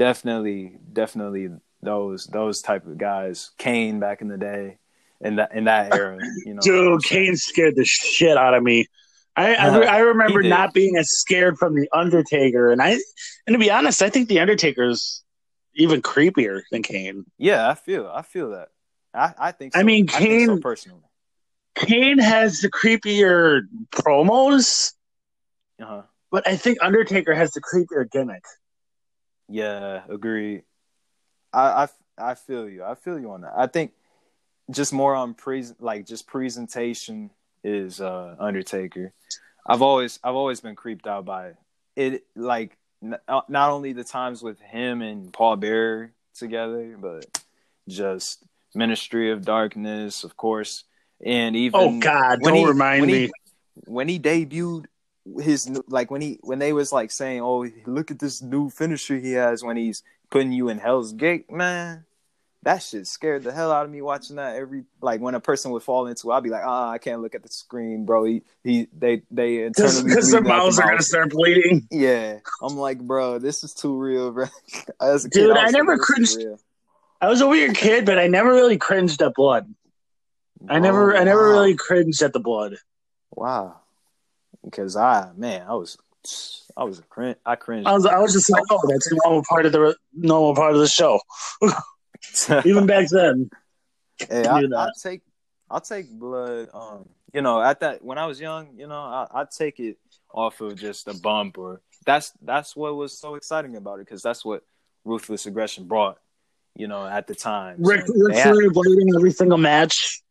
[0.00, 1.50] definitely, definitely
[1.82, 3.50] those those type of guys.
[3.58, 4.78] Kane back in the day,
[5.20, 6.16] in that in that era.
[6.46, 6.60] You know.
[6.62, 8.86] Dude, Kane scared the shit out of me.
[9.36, 12.92] I I, re- I remember not being as scared from the Undertaker, and I
[13.46, 15.22] and to be honest, I think the Undertaker's
[15.74, 17.24] even creepier than Kane.
[17.38, 18.10] Yeah, I feel.
[18.12, 18.68] I feel that.
[19.14, 19.74] I I think.
[19.74, 19.80] So.
[19.80, 21.02] I mean, I think so Kane- personally.
[21.76, 23.60] Kane has the creepier
[23.92, 24.92] promos,
[25.80, 26.02] Uh huh.
[26.30, 28.44] but I think Undertaker has the creepier gimmick.
[29.50, 30.62] Yeah, agreed.
[31.52, 31.84] I,
[32.18, 32.84] I I feel you.
[32.84, 33.52] I feel you on that.
[33.56, 33.92] I think
[34.70, 37.30] just more on pre like just presentation
[37.64, 39.12] is uh Undertaker.
[39.66, 41.56] I've always I've always been creeped out by it.
[41.96, 47.26] It like n- uh, not only the times with him and Paul Bearer together, but
[47.88, 48.44] just
[48.74, 50.84] Ministry of Darkness, of course,
[51.24, 53.18] and even Oh God, don't he- remind when me.
[53.26, 53.32] he-
[53.86, 54.84] when he debuted
[55.38, 58.70] his new- like when he when they was like saying, "Oh, look at this new
[58.70, 62.04] finisher he has," when he's putting you in Hell's Gate, man.
[62.62, 65.70] That shit scared the hell out of me watching that every like when a person
[65.70, 68.24] would fall into, it, I'd be like, ah, I can't look at the screen, bro.
[68.24, 71.88] He, he they they internally Because their breathe out the mouths are gonna start bleeding.
[71.90, 74.44] Yeah, I'm like, bro, this is too real, bro.
[75.00, 76.36] As a kid, Dude, was I never cringed-
[77.22, 79.74] I was a weird kid, but I never really cringed at blood.
[80.68, 82.76] I never, Bro, I never really cringed at the blood.
[83.30, 83.79] wow.
[84.64, 85.96] Because I, man, I was,
[86.76, 87.36] I was a cringe.
[87.46, 87.86] I cringed.
[87.86, 90.74] I was, I was just like, oh, that's a normal part of the normal part
[90.74, 91.20] of the show.
[92.64, 93.50] Even back then,
[94.28, 94.78] Hey, I I, knew that.
[94.78, 95.22] I'll take
[95.70, 96.68] I'll take blood.
[96.74, 99.98] Um, you know, at that when I was young, you know, I I'd take it
[100.32, 104.22] off of just a bump or that's that's what was so exciting about it because
[104.22, 104.62] that's what
[105.04, 106.18] ruthless aggression brought.
[106.76, 107.76] You know, at the time.
[107.80, 108.54] Ric, So Ric Flair
[109.16, 110.22] every single match.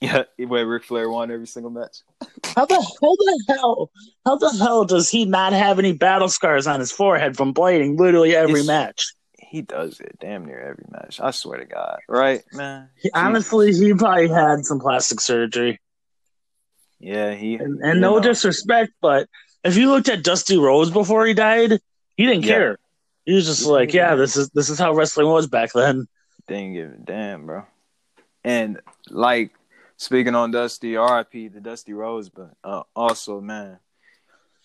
[0.00, 1.98] Yeah, where Ric Flair won every single match.
[2.54, 3.90] How the how the hell
[4.24, 7.98] how the hell does he not have any battle scars on his forehead from blading
[7.98, 9.12] literally every It's- match?
[9.50, 11.20] He does it damn near every match.
[11.20, 12.90] I swear to God, right, man?
[13.00, 15.80] He- honestly, he probably had some plastic surgery.
[17.00, 19.26] yeah, he And, and no know, disrespect, but
[19.64, 21.80] if you looked at Dusty Rhodes before he died,
[22.16, 22.54] he didn't Yeah.
[22.54, 22.78] care.
[23.24, 24.10] He was just Yeah, like, yeah.
[24.10, 26.06] "Yeah, this is this is how wrestling was back then."
[26.46, 27.64] didn't give a damn, bro.
[28.44, 28.80] And
[29.10, 29.52] like
[29.98, 31.48] speaking on Dusty, R.I.P.
[31.48, 33.78] the Dusty Rhodes, but uh, also, man,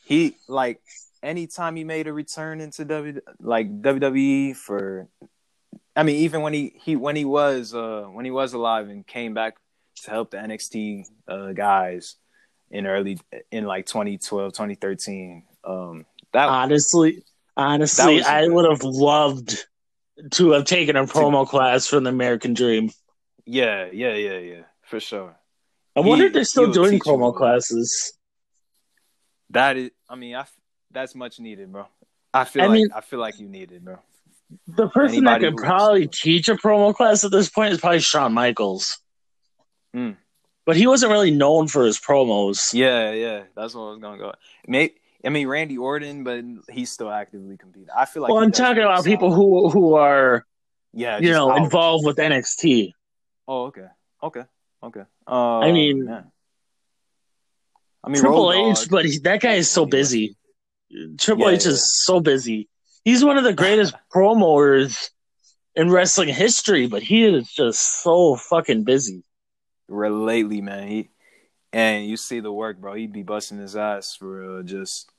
[0.05, 0.81] he like
[1.21, 5.07] anytime he made a return into W like WWE for,
[5.95, 9.05] I mean, even when he he when he was uh when he was alive and
[9.05, 9.57] came back
[10.03, 12.15] to help the NXT uh, guys
[12.71, 13.19] in early
[13.51, 17.23] in like 2012 2013 um that Honestly,
[17.55, 19.65] honestly, was- I would have loved
[20.31, 22.89] to have taken a promo class from the American Dream.
[23.45, 25.35] yeah yeah yeah yeah for sure
[25.95, 28.13] I wonder He- if they're still doing promo classes.
[29.51, 30.45] That is, I mean, I
[30.91, 31.85] that's much needed, bro.
[32.33, 33.99] I feel I like mean- I feel like you need it, bro.
[34.67, 37.99] The person Anybody that could probably teach a promo class at this point is probably
[37.99, 38.99] Shawn Michaels.
[39.95, 40.17] Mm.
[40.65, 42.73] But he wasn't really known for his promos.
[42.73, 44.33] Yeah, yeah, that's what I was gonna go.
[44.67, 47.89] Maybe I mean Randy Orton, but he's still actively competing.
[47.95, 48.31] I feel like.
[48.31, 49.35] well, I'm talking about people solid.
[49.43, 50.45] who who are
[50.93, 51.57] yeah, you know out.
[51.57, 52.93] involved with NXT.
[53.47, 53.87] Oh, okay,
[54.21, 54.43] okay,
[54.83, 55.03] okay.
[55.27, 56.31] Uh, I mean- man.
[58.03, 60.35] I mean Triple Road H, Dogg- but he, that guy is so busy.
[61.19, 61.71] Triple Yeah, H yeah.
[61.71, 62.67] is so busy.
[63.05, 65.09] He's one of the greatest promoters
[65.75, 69.23] in wrestling history, but he is just so fucking busy.
[69.89, 70.87] lately, man.
[70.87, 71.09] He
[71.71, 72.93] and you see the work, bro.
[72.93, 75.09] He'd be busting his ass for uh, just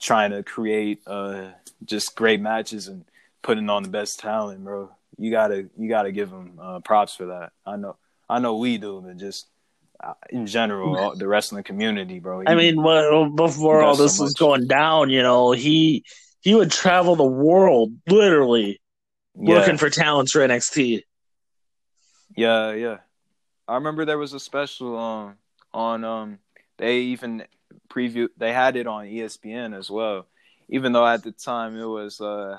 [0.00, 1.50] trying to create uh,
[1.84, 3.04] just great matches and
[3.42, 4.90] putting on the best talent, bro.
[5.16, 7.52] You gotta you gotta give him uh, props for that.
[7.64, 7.96] I know
[8.32, 9.46] I know we do, but just
[10.02, 12.42] uh, in general, all, the wrestling community, bro.
[12.46, 16.04] I mean, well, before all does so this was going down, you know, he
[16.40, 18.80] he would travel the world literally
[19.38, 21.02] yeah, looking for talents for NXT.
[22.34, 22.98] yeah, yeah.
[23.68, 25.34] I remember there was a special um
[25.74, 26.38] on um
[26.78, 27.44] they even
[27.90, 30.26] preview they had it on ESPN as well.
[30.70, 32.58] Even though at the time it was uh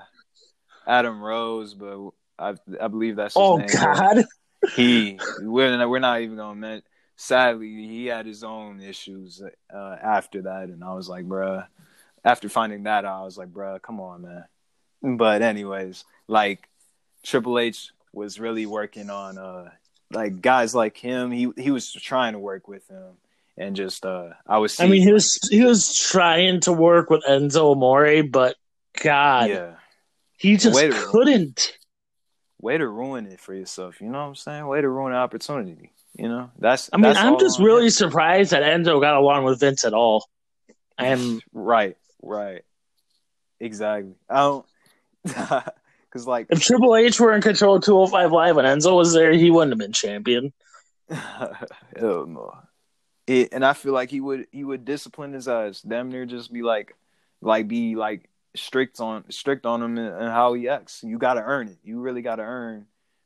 [0.85, 3.67] Adam Rose, but I I believe that's his Oh name.
[3.67, 4.23] God!
[4.75, 6.83] He we're not, we're not even gonna mention.
[7.15, 9.41] Sadly, he had his own issues
[9.73, 11.67] uh, after that, and I was like, bruh.
[12.25, 14.45] After finding that out, I was like, bruh, come on, man.
[15.17, 16.69] But anyways, like
[17.21, 19.71] Triple H was really working on uh
[20.11, 21.31] like guys like him.
[21.31, 23.17] He he was trying to work with him,
[23.57, 24.79] and just uh, I was.
[24.79, 28.55] I mean, he was he was trying to work with Enzo Amore, but
[29.01, 29.75] God, yeah,
[30.37, 30.79] he just
[31.11, 31.77] couldn't.
[32.63, 33.99] Way to ruin it for yourself.
[33.99, 34.65] You know what I'm saying?
[34.65, 35.91] Way to ruin the opportunity.
[36.17, 36.89] You know that's.
[36.93, 40.29] I mean, that's I'm just really surprised that Enzo got along with Vince at all.
[40.97, 42.61] I'm right, right,
[43.59, 44.13] exactly.
[44.29, 44.65] I don't
[45.23, 49.33] because like if Triple H were in control of 205 Live and Enzo was there,
[49.33, 50.53] he wouldn't have been champion.
[51.09, 52.55] Hell no.
[53.27, 56.53] It, and I feel like he would he would discipline his eyes, damn near just
[56.53, 56.95] be like,
[57.41, 61.03] like be like strict on strict on him and, how he acts.
[61.03, 61.77] You got to earn it.
[61.83, 62.85] You really got to earn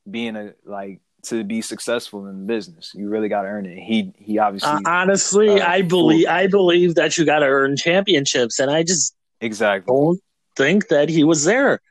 [0.10, 2.94] being a like to be successful in business.
[2.96, 3.78] You really got to earn it.
[3.78, 7.76] He he obviously uh, honestly, uh, I believe I believe that you got to earn
[7.76, 10.20] championships, and I just exactly don't
[10.56, 11.82] think that he was there.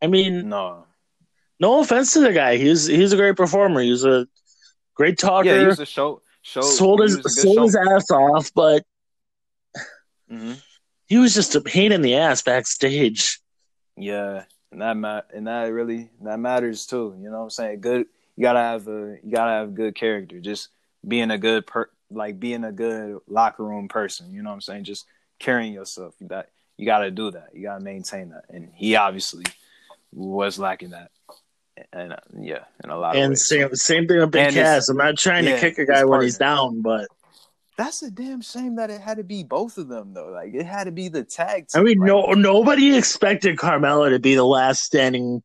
[0.00, 0.86] I mean, no,
[1.60, 2.56] no offense to the guy.
[2.56, 3.80] He's he's a great performer.
[3.80, 4.26] He's a
[4.94, 5.48] great talker.
[5.48, 6.22] Yeah, he was a show.
[6.42, 7.62] show sold his sold show.
[7.62, 8.84] his ass off, but
[10.30, 10.54] mm-hmm.
[11.12, 13.38] He was just a pain in the ass backstage.
[13.98, 17.14] Yeah, and that ma- and that really that matters too.
[17.20, 17.82] You know what I'm saying?
[17.82, 18.06] Good.
[18.34, 20.40] You gotta have a you gotta have good character.
[20.40, 20.70] Just
[21.06, 24.32] being a good per like being a good locker room person.
[24.32, 24.84] You know what I'm saying?
[24.84, 25.04] Just
[25.38, 26.14] carrying yourself.
[26.22, 26.48] That
[26.78, 27.50] you gotta do that.
[27.52, 28.44] You gotta maintain that.
[28.48, 29.44] And he obviously
[30.14, 31.10] was lacking that.
[31.92, 33.46] And uh, yeah, in a lot and of ways.
[33.46, 34.88] same same thing with Big Cass.
[34.88, 37.06] I'm not trying yeah, to kick a guy when he's down, but
[37.82, 40.30] that's a damn shame that it had to be both of them though.
[40.30, 41.68] Like it had to be the tag.
[41.68, 45.42] Team, I mean, no nobody expected Carmella to be the last standing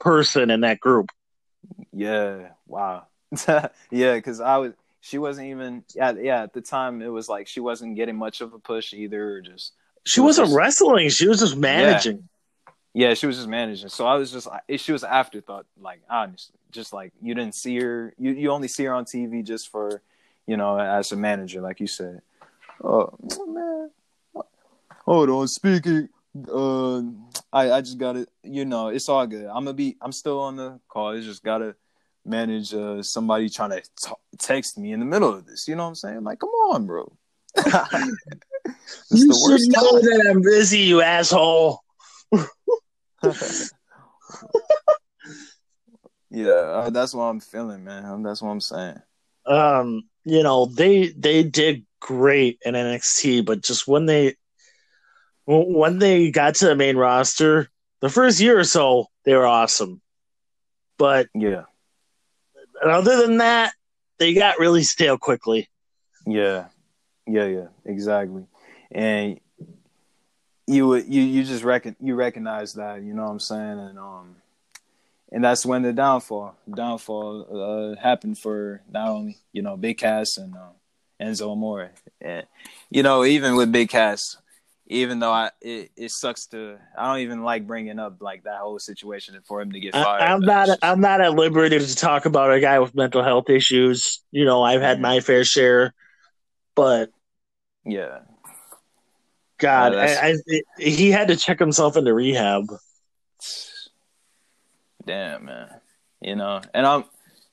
[0.00, 1.10] person in that group.
[1.92, 2.48] Yeah.
[2.66, 3.06] Wow.
[3.48, 4.72] yeah, because I was.
[5.00, 5.84] She wasn't even.
[5.94, 6.12] Yeah.
[6.20, 6.42] Yeah.
[6.42, 9.36] At the time, it was like she wasn't getting much of a push either.
[9.36, 9.72] Or just
[10.04, 11.08] she wasn't was just, wrestling.
[11.10, 12.28] She was just managing.
[12.94, 13.88] Yeah, she was just managing.
[13.88, 15.66] So I was just she was afterthought.
[15.80, 18.14] Like honestly, just like you didn't see her.
[18.18, 20.02] You you only see her on TV just for,
[20.46, 22.20] you know, as a manager, like you said.
[22.82, 23.16] Oh
[23.46, 23.90] man,
[25.04, 25.48] hold on.
[25.48, 26.08] Speaking,
[26.52, 26.98] uh,
[27.52, 28.26] I I just gotta.
[28.42, 29.46] You know, it's all good.
[29.46, 29.96] I'm gonna be.
[30.00, 31.10] I'm still on the call.
[31.10, 31.76] It's just gotta
[32.24, 35.66] manage uh somebody trying to t- text me in the middle of this.
[35.68, 36.24] You know what I'm saying?
[36.24, 37.12] Like, come on, bro.
[37.56, 41.82] you should know that I'm busy, you asshole.
[46.30, 48.22] yeah, uh, that's what I'm feeling, man.
[48.22, 49.00] That's what I'm saying.
[49.46, 54.36] Um, you know, they they did great in NXT, but just when they
[55.46, 57.70] when they got to the main roster,
[58.00, 60.00] the first year or so, they were awesome.
[60.98, 61.64] But yeah,
[62.84, 63.72] other than that,
[64.18, 65.68] they got really stale quickly.
[66.26, 66.66] Yeah,
[67.26, 68.44] yeah, yeah, exactly.
[68.90, 69.40] And
[70.66, 73.98] you would you you just reckon you recognize that you know what I'm saying and
[73.98, 74.36] um
[75.32, 80.36] and that's when the downfall downfall uh, happened for not only you know Big Cass
[80.36, 80.70] and uh,
[81.20, 82.46] Enzo Amore and
[82.90, 84.36] you know even with Big Cass
[84.86, 88.58] even though I it, it sucks to I don't even like bringing up like that
[88.58, 90.22] whole situation for him to get fired.
[90.22, 93.22] I, am not just, I'm not at liberty to talk about a guy with mental
[93.22, 94.22] health issues.
[94.30, 95.94] You know I've had my fair share,
[96.74, 97.10] but
[97.84, 98.20] yeah,
[99.58, 102.64] God, I, I, he had to check himself into rehab.
[105.04, 105.68] Damn, man.
[106.20, 107.04] You know, and I'm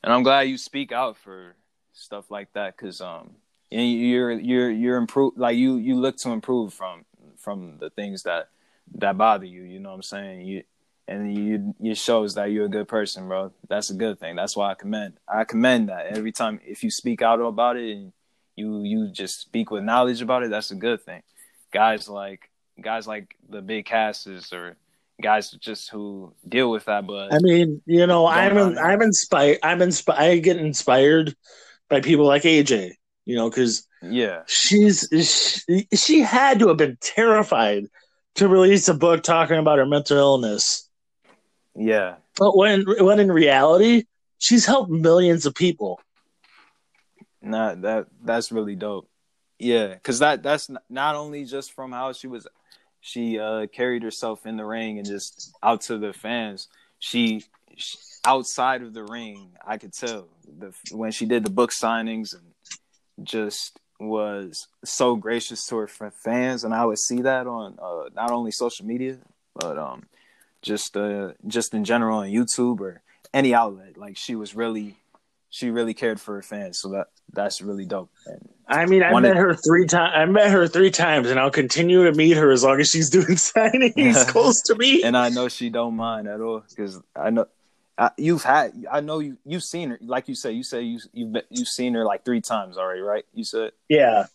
[0.03, 1.55] and I'm glad you speak out for
[1.93, 3.31] stuff like that because um,
[3.69, 7.05] you're you're you're improve like you you look to improve from
[7.37, 8.49] from the things that
[8.95, 9.63] that bother you.
[9.63, 10.41] You know what I'm saying?
[10.41, 10.63] You
[11.07, 13.51] and you you shows that you're a good person, bro.
[13.67, 14.35] That's a good thing.
[14.35, 17.91] That's why I commend I commend that every time if you speak out about it
[17.91, 18.13] and
[18.55, 20.51] you you just speak with knowledge about it.
[20.51, 21.23] That's a good thing
[21.71, 22.49] guys like
[22.81, 24.75] guys like the big casses or
[25.21, 27.05] guys just who deal with that.
[27.05, 29.59] But I mean, you know, I'm in, I'm inspired.
[29.63, 30.19] I'm inspired.
[30.19, 31.35] I get inspired
[31.89, 32.93] by people like AJ.
[33.25, 35.07] You know, because yeah, she's
[35.67, 37.85] she, she had to have been terrified
[38.35, 40.89] to release a book talking about her mental illness.
[41.75, 44.05] Yeah, but when when in reality,
[44.37, 45.99] she's helped millions of people.
[47.41, 49.09] Nah, that that's really dope.
[49.59, 52.47] Yeah, because that that's not only just from how she was,
[53.01, 56.67] she uh, carried herself in the ring and just out to the fans.
[56.99, 57.43] She,
[57.75, 60.27] she outside of the ring, I could tell
[60.57, 66.63] the when she did the book signings and just was so gracious to her fans,
[66.63, 69.17] and I would see that on uh, not only social media
[69.59, 70.03] but um
[70.61, 73.01] just uh just in general on YouTube or
[73.33, 73.97] any outlet.
[73.97, 74.97] Like she was really
[75.49, 78.11] she really cared for her fans, so that that's really dope.
[78.25, 80.13] And I mean, I met her three times.
[80.15, 83.09] I met her three times, and I'll continue to meet her as long as she's
[83.17, 85.03] doing signings close to me.
[85.03, 87.45] And I know she don't mind at all because I know
[87.97, 88.73] I, you've had.
[88.91, 89.37] I know you.
[89.45, 89.99] You've seen her.
[90.01, 93.01] Like you said, you said you you've been, you've seen her like three times already,
[93.01, 93.25] right?
[93.33, 93.71] You said.
[93.87, 94.25] Yeah.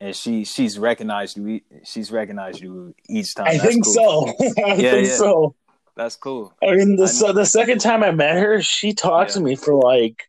[0.00, 1.60] And she she's recognized you.
[1.84, 3.46] She's recognized you each time.
[3.46, 3.94] I That's think cool.
[3.94, 4.28] so.
[4.66, 5.14] I Yeah, think yeah.
[5.14, 5.54] so.
[5.94, 6.52] That's cool.
[6.62, 9.34] I mean, the I so the second time I met her, she talked Yeah.
[9.34, 10.28] to me for like,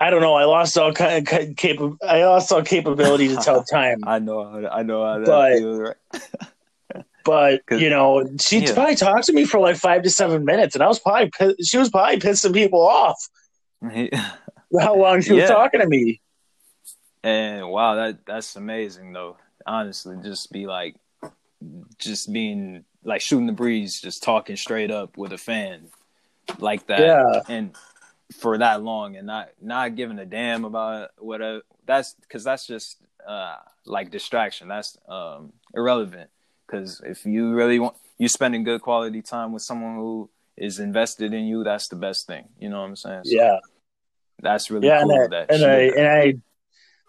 [0.00, 0.34] I don't know.
[0.34, 1.76] I lost all kind of cap-
[2.06, 4.00] I lost all capability to tell time.
[4.06, 4.44] I know.
[4.44, 7.04] how- I know how that But-?
[7.24, 8.74] But you know, she Yeah.
[8.74, 11.30] probably talked to me for like five to seven minutes, and I was probably
[11.64, 13.16] she was probably pissing people off
[14.78, 15.46] how long she was Yeah.
[15.48, 16.20] talking to me.
[17.22, 19.38] and wow, that that's amazing though.
[19.66, 20.96] Honestly, just be like,
[21.98, 25.88] just being like shooting the breeze, just talking straight up with a fan
[26.58, 27.00] like that.
[27.00, 27.40] Yeah.
[27.48, 27.74] and
[28.40, 32.98] for that long and not not giving a damn about whatever that's because that's just
[33.26, 33.56] uh
[33.86, 34.68] like distraction.
[34.68, 36.30] That's um irrelevant.
[36.66, 41.32] Because if you really want you spending good quality time with someone who is invested
[41.34, 42.48] in you that's the best thing.
[42.58, 43.24] You know what i'm saying?
[43.24, 43.58] So Yeah,
[44.42, 46.08] that's really yeah, cool and I, that and I and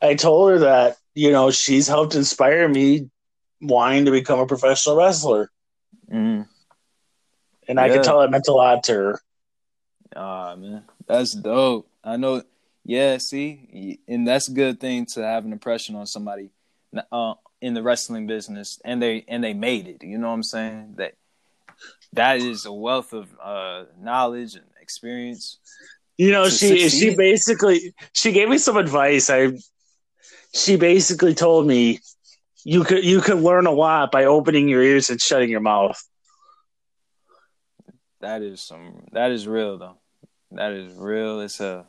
[0.03, 3.09] I I told her that you know she's helped inspire me
[3.61, 5.49] wanting to become a professional wrestler,
[6.11, 6.47] Mhm.
[7.67, 7.93] and I Yeah.
[7.93, 9.21] could tell it meant a lot to her.
[10.15, 11.87] Ah man, that's dope.
[12.03, 12.43] I know.
[12.83, 16.51] Yeah, see, and that's a good thing to have an impression on somebody
[17.11, 20.03] uh, in the wrestling business, and they and they made it.
[20.03, 20.95] You know what I'm saying?
[20.97, 21.13] That
[22.13, 25.57] that is a wealth of uh, knowledge and experience.
[26.17, 29.29] You know, she she basically she gave me some advice.
[29.29, 29.53] I
[30.53, 31.99] she basically told me
[32.63, 36.01] you could you could learn a lot by opening your ears and shutting your mouth.
[38.21, 39.03] That is some.
[39.11, 39.97] That is real though.
[40.55, 41.41] That is real.
[41.41, 41.85] It's a.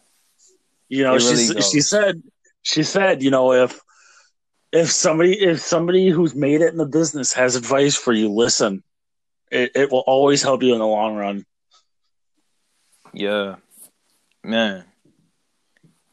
[0.89, 2.23] You know, It she really she said
[2.63, 3.81] she said, you know, if
[4.73, 8.83] if somebody if somebody who's made it in the business has advice for you, listen.
[9.51, 11.47] It it will always help you in the long run.
[13.13, 13.57] Yeah,
[14.43, 14.85] man.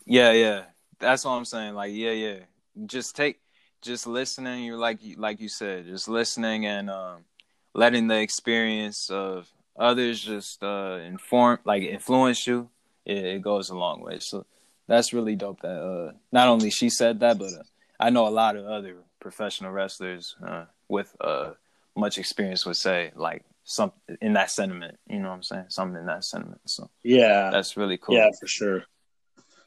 [0.06, 0.64] Yeah, yeah.
[1.00, 1.74] That's what I'm saying.
[1.74, 2.40] Like, yeah, yeah.
[2.86, 3.40] Just take,
[3.82, 4.64] just listening.
[4.64, 7.26] You're like, like you said, just listening and um,
[7.74, 12.70] letting the experience of others just uh, inform, like, influence you.
[13.06, 14.20] It, it goes a long way.
[14.20, 14.46] So
[14.88, 15.62] that's really dope.
[15.62, 17.64] That uh, not only she said that, but uh,
[18.00, 21.52] I know a lot of other professional wrestlers uh, with uh,
[21.96, 24.98] much experience would say like some in that sentiment.
[25.08, 25.66] You know what I'm saying?
[25.70, 26.62] Something in that sentiment.
[26.66, 27.50] So Yeah.
[27.52, 28.16] that's really cool.
[28.16, 28.84] Yeah, for sure.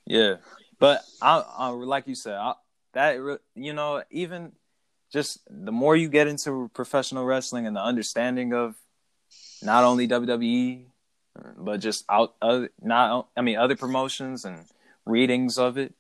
[0.07, 0.37] Yeah,
[0.79, 2.55] but I, I like you said, I,
[2.93, 4.53] that you know, even
[5.13, 8.77] just the more you get into professional wrestling and the understanding of
[9.63, 10.87] not only WWE,
[11.59, 14.65] but just out other not I mean other promotions and
[15.05, 15.95] readings of it,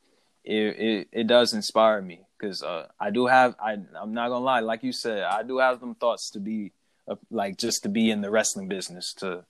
[0.45, 4.45] it it, it does inspire me because uh, I do have I I'm not gonna
[4.45, 6.73] lie, like you said, I do have them thoughts to be
[7.09, 9.45] uh, like just to be in the wrestling business to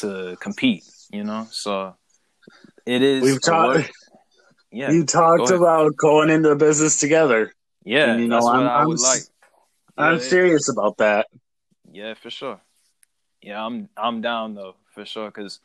[0.00, 1.96] to compete, you know, so.
[2.86, 3.22] It is.
[3.22, 3.90] We've talked
[4.72, 7.52] Yeah, you talked Go about going into the business together.
[7.84, 8.12] yeah.
[8.12, 9.22] and, you know, I'm- I I'm like.
[9.98, 11.26] I'm Yeah, serious about that.
[11.92, 12.60] Yeah, for sure.
[13.42, 15.60] Yeah, I'm I'm down though for sure because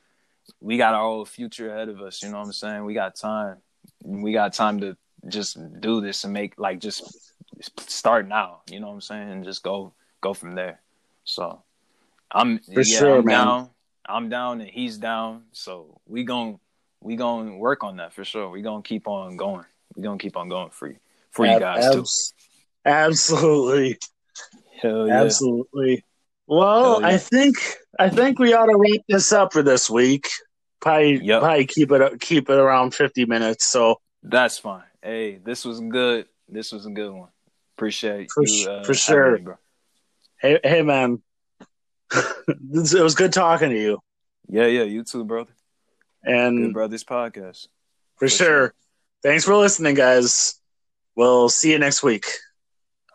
[0.61, 2.21] we got our whole future ahead of us.
[2.21, 2.85] You know what I'm saying?
[2.85, 3.57] We got time.
[4.03, 4.97] We got time to
[5.27, 7.33] just do this and make like just
[7.79, 8.61] start now.
[8.69, 9.29] You know what I'm saying?
[9.29, 10.81] And just go go from there.
[11.23, 11.63] So
[12.31, 13.33] I'm For yeah, sure, I'm man.
[13.35, 13.69] down.
[14.05, 15.43] I'm down and he's down.
[15.53, 16.59] So we gon'
[16.99, 18.49] we gonna work on that for sure.
[18.49, 19.65] We gonna keep on going.
[19.95, 20.97] We gonna keep on going for you
[21.31, 22.05] for you guys too.
[22.85, 23.97] Absolutely.
[24.81, 25.21] Hell yeah.
[25.21, 26.03] Absolutely.
[26.47, 27.07] Well, yeah.
[27.07, 27.55] I think
[27.99, 30.29] I think we ought to wrap this up for this week.
[30.81, 31.41] Probably Yep.
[31.41, 33.65] probably keep it keep it around fifty minutes.
[33.67, 34.83] So That's fine.
[35.01, 36.27] Hey, this was good.
[36.49, 37.29] This was a good one.
[37.77, 39.37] Appreciate For you uh, for sure.
[39.37, 39.55] me, bro.
[40.41, 41.21] hey hey man.
[42.15, 43.99] It was good talking to you.
[44.47, 44.83] Yeah, yeah.
[44.83, 45.51] You too, brother.
[46.23, 47.67] And Good Brothers podcast.
[48.17, 48.47] for for sure.
[48.47, 48.73] sure.
[49.23, 50.55] Thanks for listening, guys.
[51.15, 52.25] We'll see you next week.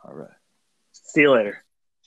[0.05, 0.31] All right.
[0.93, 1.62] See you later.